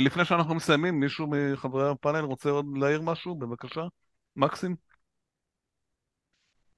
[0.00, 3.34] לפני שאנחנו מסיימים, מישהו מחברי הפאנל רוצה עוד להעיר משהו?
[3.34, 3.82] בבקשה.
[4.36, 4.93] מקסים?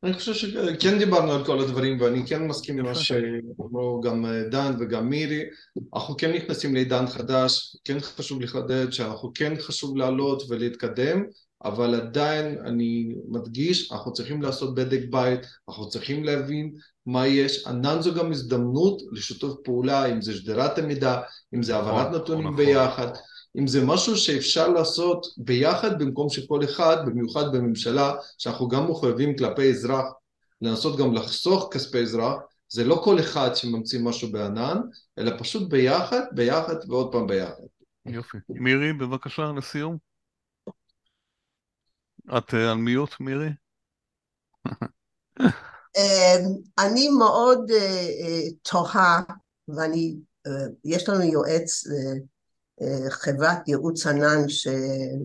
[0.04, 4.76] אני חושב שכן דיברנו על כל הדברים ואני כן מסכים עם מה שאמרו גם דן
[4.80, 5.42] וגם מירי.
[5.94, 11.24] אנחנו כן נכנסים לעידן חדש, כן חשוב לחדד שאנחנו כן חשוב לעלות ולהתקדם
[11.64, 16.74] אבל עדיין אני מדגיש, אנחנו צריכים לעשות בדק בית, אנחנו צריכים להבין
[17.06, 21.20] מה יש, ענן זו גם הזדמנות לשיתוף פעולה, אם זה שדרת המידע,
[21.54, 22.56] אם זה העברת נכון, נתונים נכון.
[22.56, 23.08] ביחד
[23.58, 29.70] אם זה משהו שאפשר לעשות ביחד במקום שכל אחד, במיוחד בממשלה, שאנחנו גם מחויבים כלפי
[29.70, 30.04] אזרח,
[30.60, 32.34] לנסות גם לחסוך כספי אזרח,
[32.68, 34.80] זה לא כל אחד שממציא משהו בענן,
[35.18, 37.62] אלא פשוט ביחד, ביחד ועוד פעם ביחד.
[38.06, 38.38] יופי.
[38.48, 39.98] מירי, בבקשה, לסיום.
[42.38, 43.48] את אה, על mute, מירי?
[45.96, 46.42] אמ,
[46.78, 49.22] אני מאוד אה, אה, תוהה,
[49.68, 50.16] ואני,
[50.84, 51.84] יש לנו יועץ
[53.10, 55.22] חברת ייעוץ ענן שהיה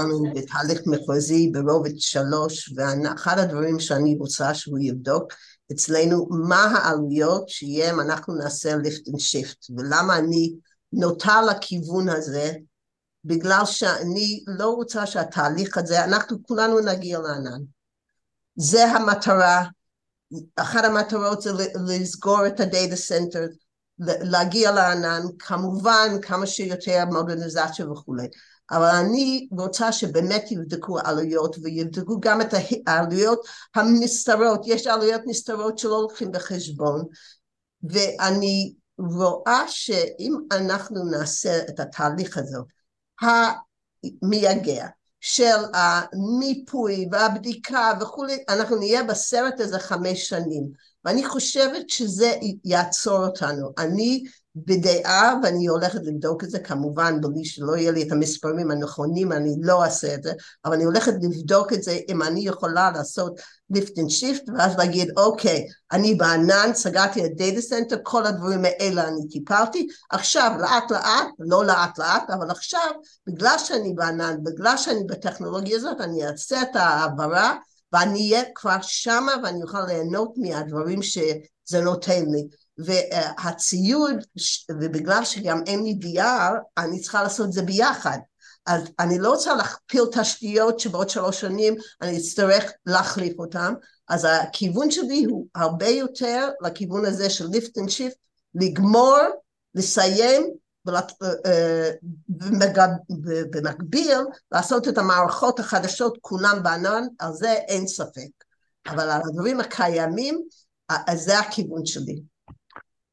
[0.00, 5.32] לנו בתהליך מכרזי ברובד שלוש ואחד הדברים שאני רוצה שהוא יבדוק
[5.72, 10.54] אצלנו מה העלויות שיהיה אם אנחנו נעשה lift and shift ולמה אני
[10.92, 12.52] נוטה לכיוון הזה
[13.24, 17.60] בגלל שאני לא רוצה שהתהליך הזה, אנחנו כולנו נגיע לענן.
[18.56, 19.64] זה המטרה,
[20.56, 21.50] אחת המטרות זה
[21.86, 23.44] לסגור את ה data center,
[23.98, 28.28] להגיע לענן, כמובן כמה שיותר מודרניזציה וכולי.
[28.70, 32.54] אבל אני רוצה שבאמת יבדקו עלויות ויבדקו גם את
[32.86, 37.04] העלויות הנסתרות, יש עלויות נסתרות שלא לוקחים בחשבון.
[37.82, 42.58] ואני רואה שאם אנחנו נעשה את התהליך הזה
[43.20, 44.86] המייגע
[45.20, 50.72] של המיפוי והבדיקה וכולי, אנחנו נהיה בסרט הזה חמש שנים
[51.04, 52.32] ואני חושבת שזה
[52.64, 53.70] יעצור אותנו.
[53.78, 54.24] אני
[54.56, 59.54] בדעה, ואני הולכת לבדוק את זה, כמובן בלי שלא יהיה לי את המספרים הנכונים, אני
[59.60, 60.32] לא אעשה את זה,
[60.64, 63.40] אבל אני הולכת לבדוק את זה אם אני יכולה לעשות
[63.70, 69.08] lift and shift, ואז להגיד, אוקיי, אני בענן, סגרתי את data center, כל הדברים האלה
[69.08, 72.90] אני טיפלתי, עכשיו לאט לאט, לא לאט לאט, אבל עכשיו,
[73.26, 77.54] בגלל שאני בענן, בגלל שאני בטכנולוגיה הזאת, אני אעשה את ההעברה,
[77.94, 82.48] ואני אהיה כבר שמה ואני אוכל ליהנות מהדברים שזה נותן לי.
[82.78, 84.14] והציוד,
[84.70, 88.18] ובגלל שגם אין לי DR, אני צריכה לעשות את זה ביחד.
[88.66, 93.74] אז אני לא רוצה להכפיל תשתיות שבעוד שלוש שנים אני אצטרך להחליף אותן,
[94.08, 98.16] אז הכיוון שלי הוא הרבה יותר לכיוון הזה של lift and shift,
[98.54, 99.18] לגמור,
[99.74, 100.50] לסיים,
[103.08, 104.18] ובמקביל
[104.52, 108.44] לעשות את המערכות החדשות כולן בענן, על זה אין ספק.
[108.88, 110.42] אבל על הדברים הקיימים,
[110.88, 112.20] אז זה הכיוון שלי.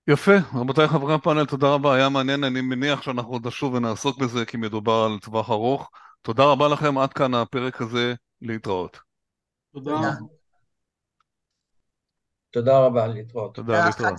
[0.07, 4.45] יפה, רבותיי חברי הפאנל, תודה רבה, היה מעניין, אני מניח שאנחנו עוד נשוב ונעסוק בזה
[4.45, 5.89] כי מדובר על טווח ארוך.
[6.21, 8.97] תודה רבה לכם, עד כאן הפרק הזה, להתראות.
[9.73, 10.11] תודה.
[12.51, 13.55] תודה רבה, להתראות.
[13.55, 14.13] תודה, להתראות.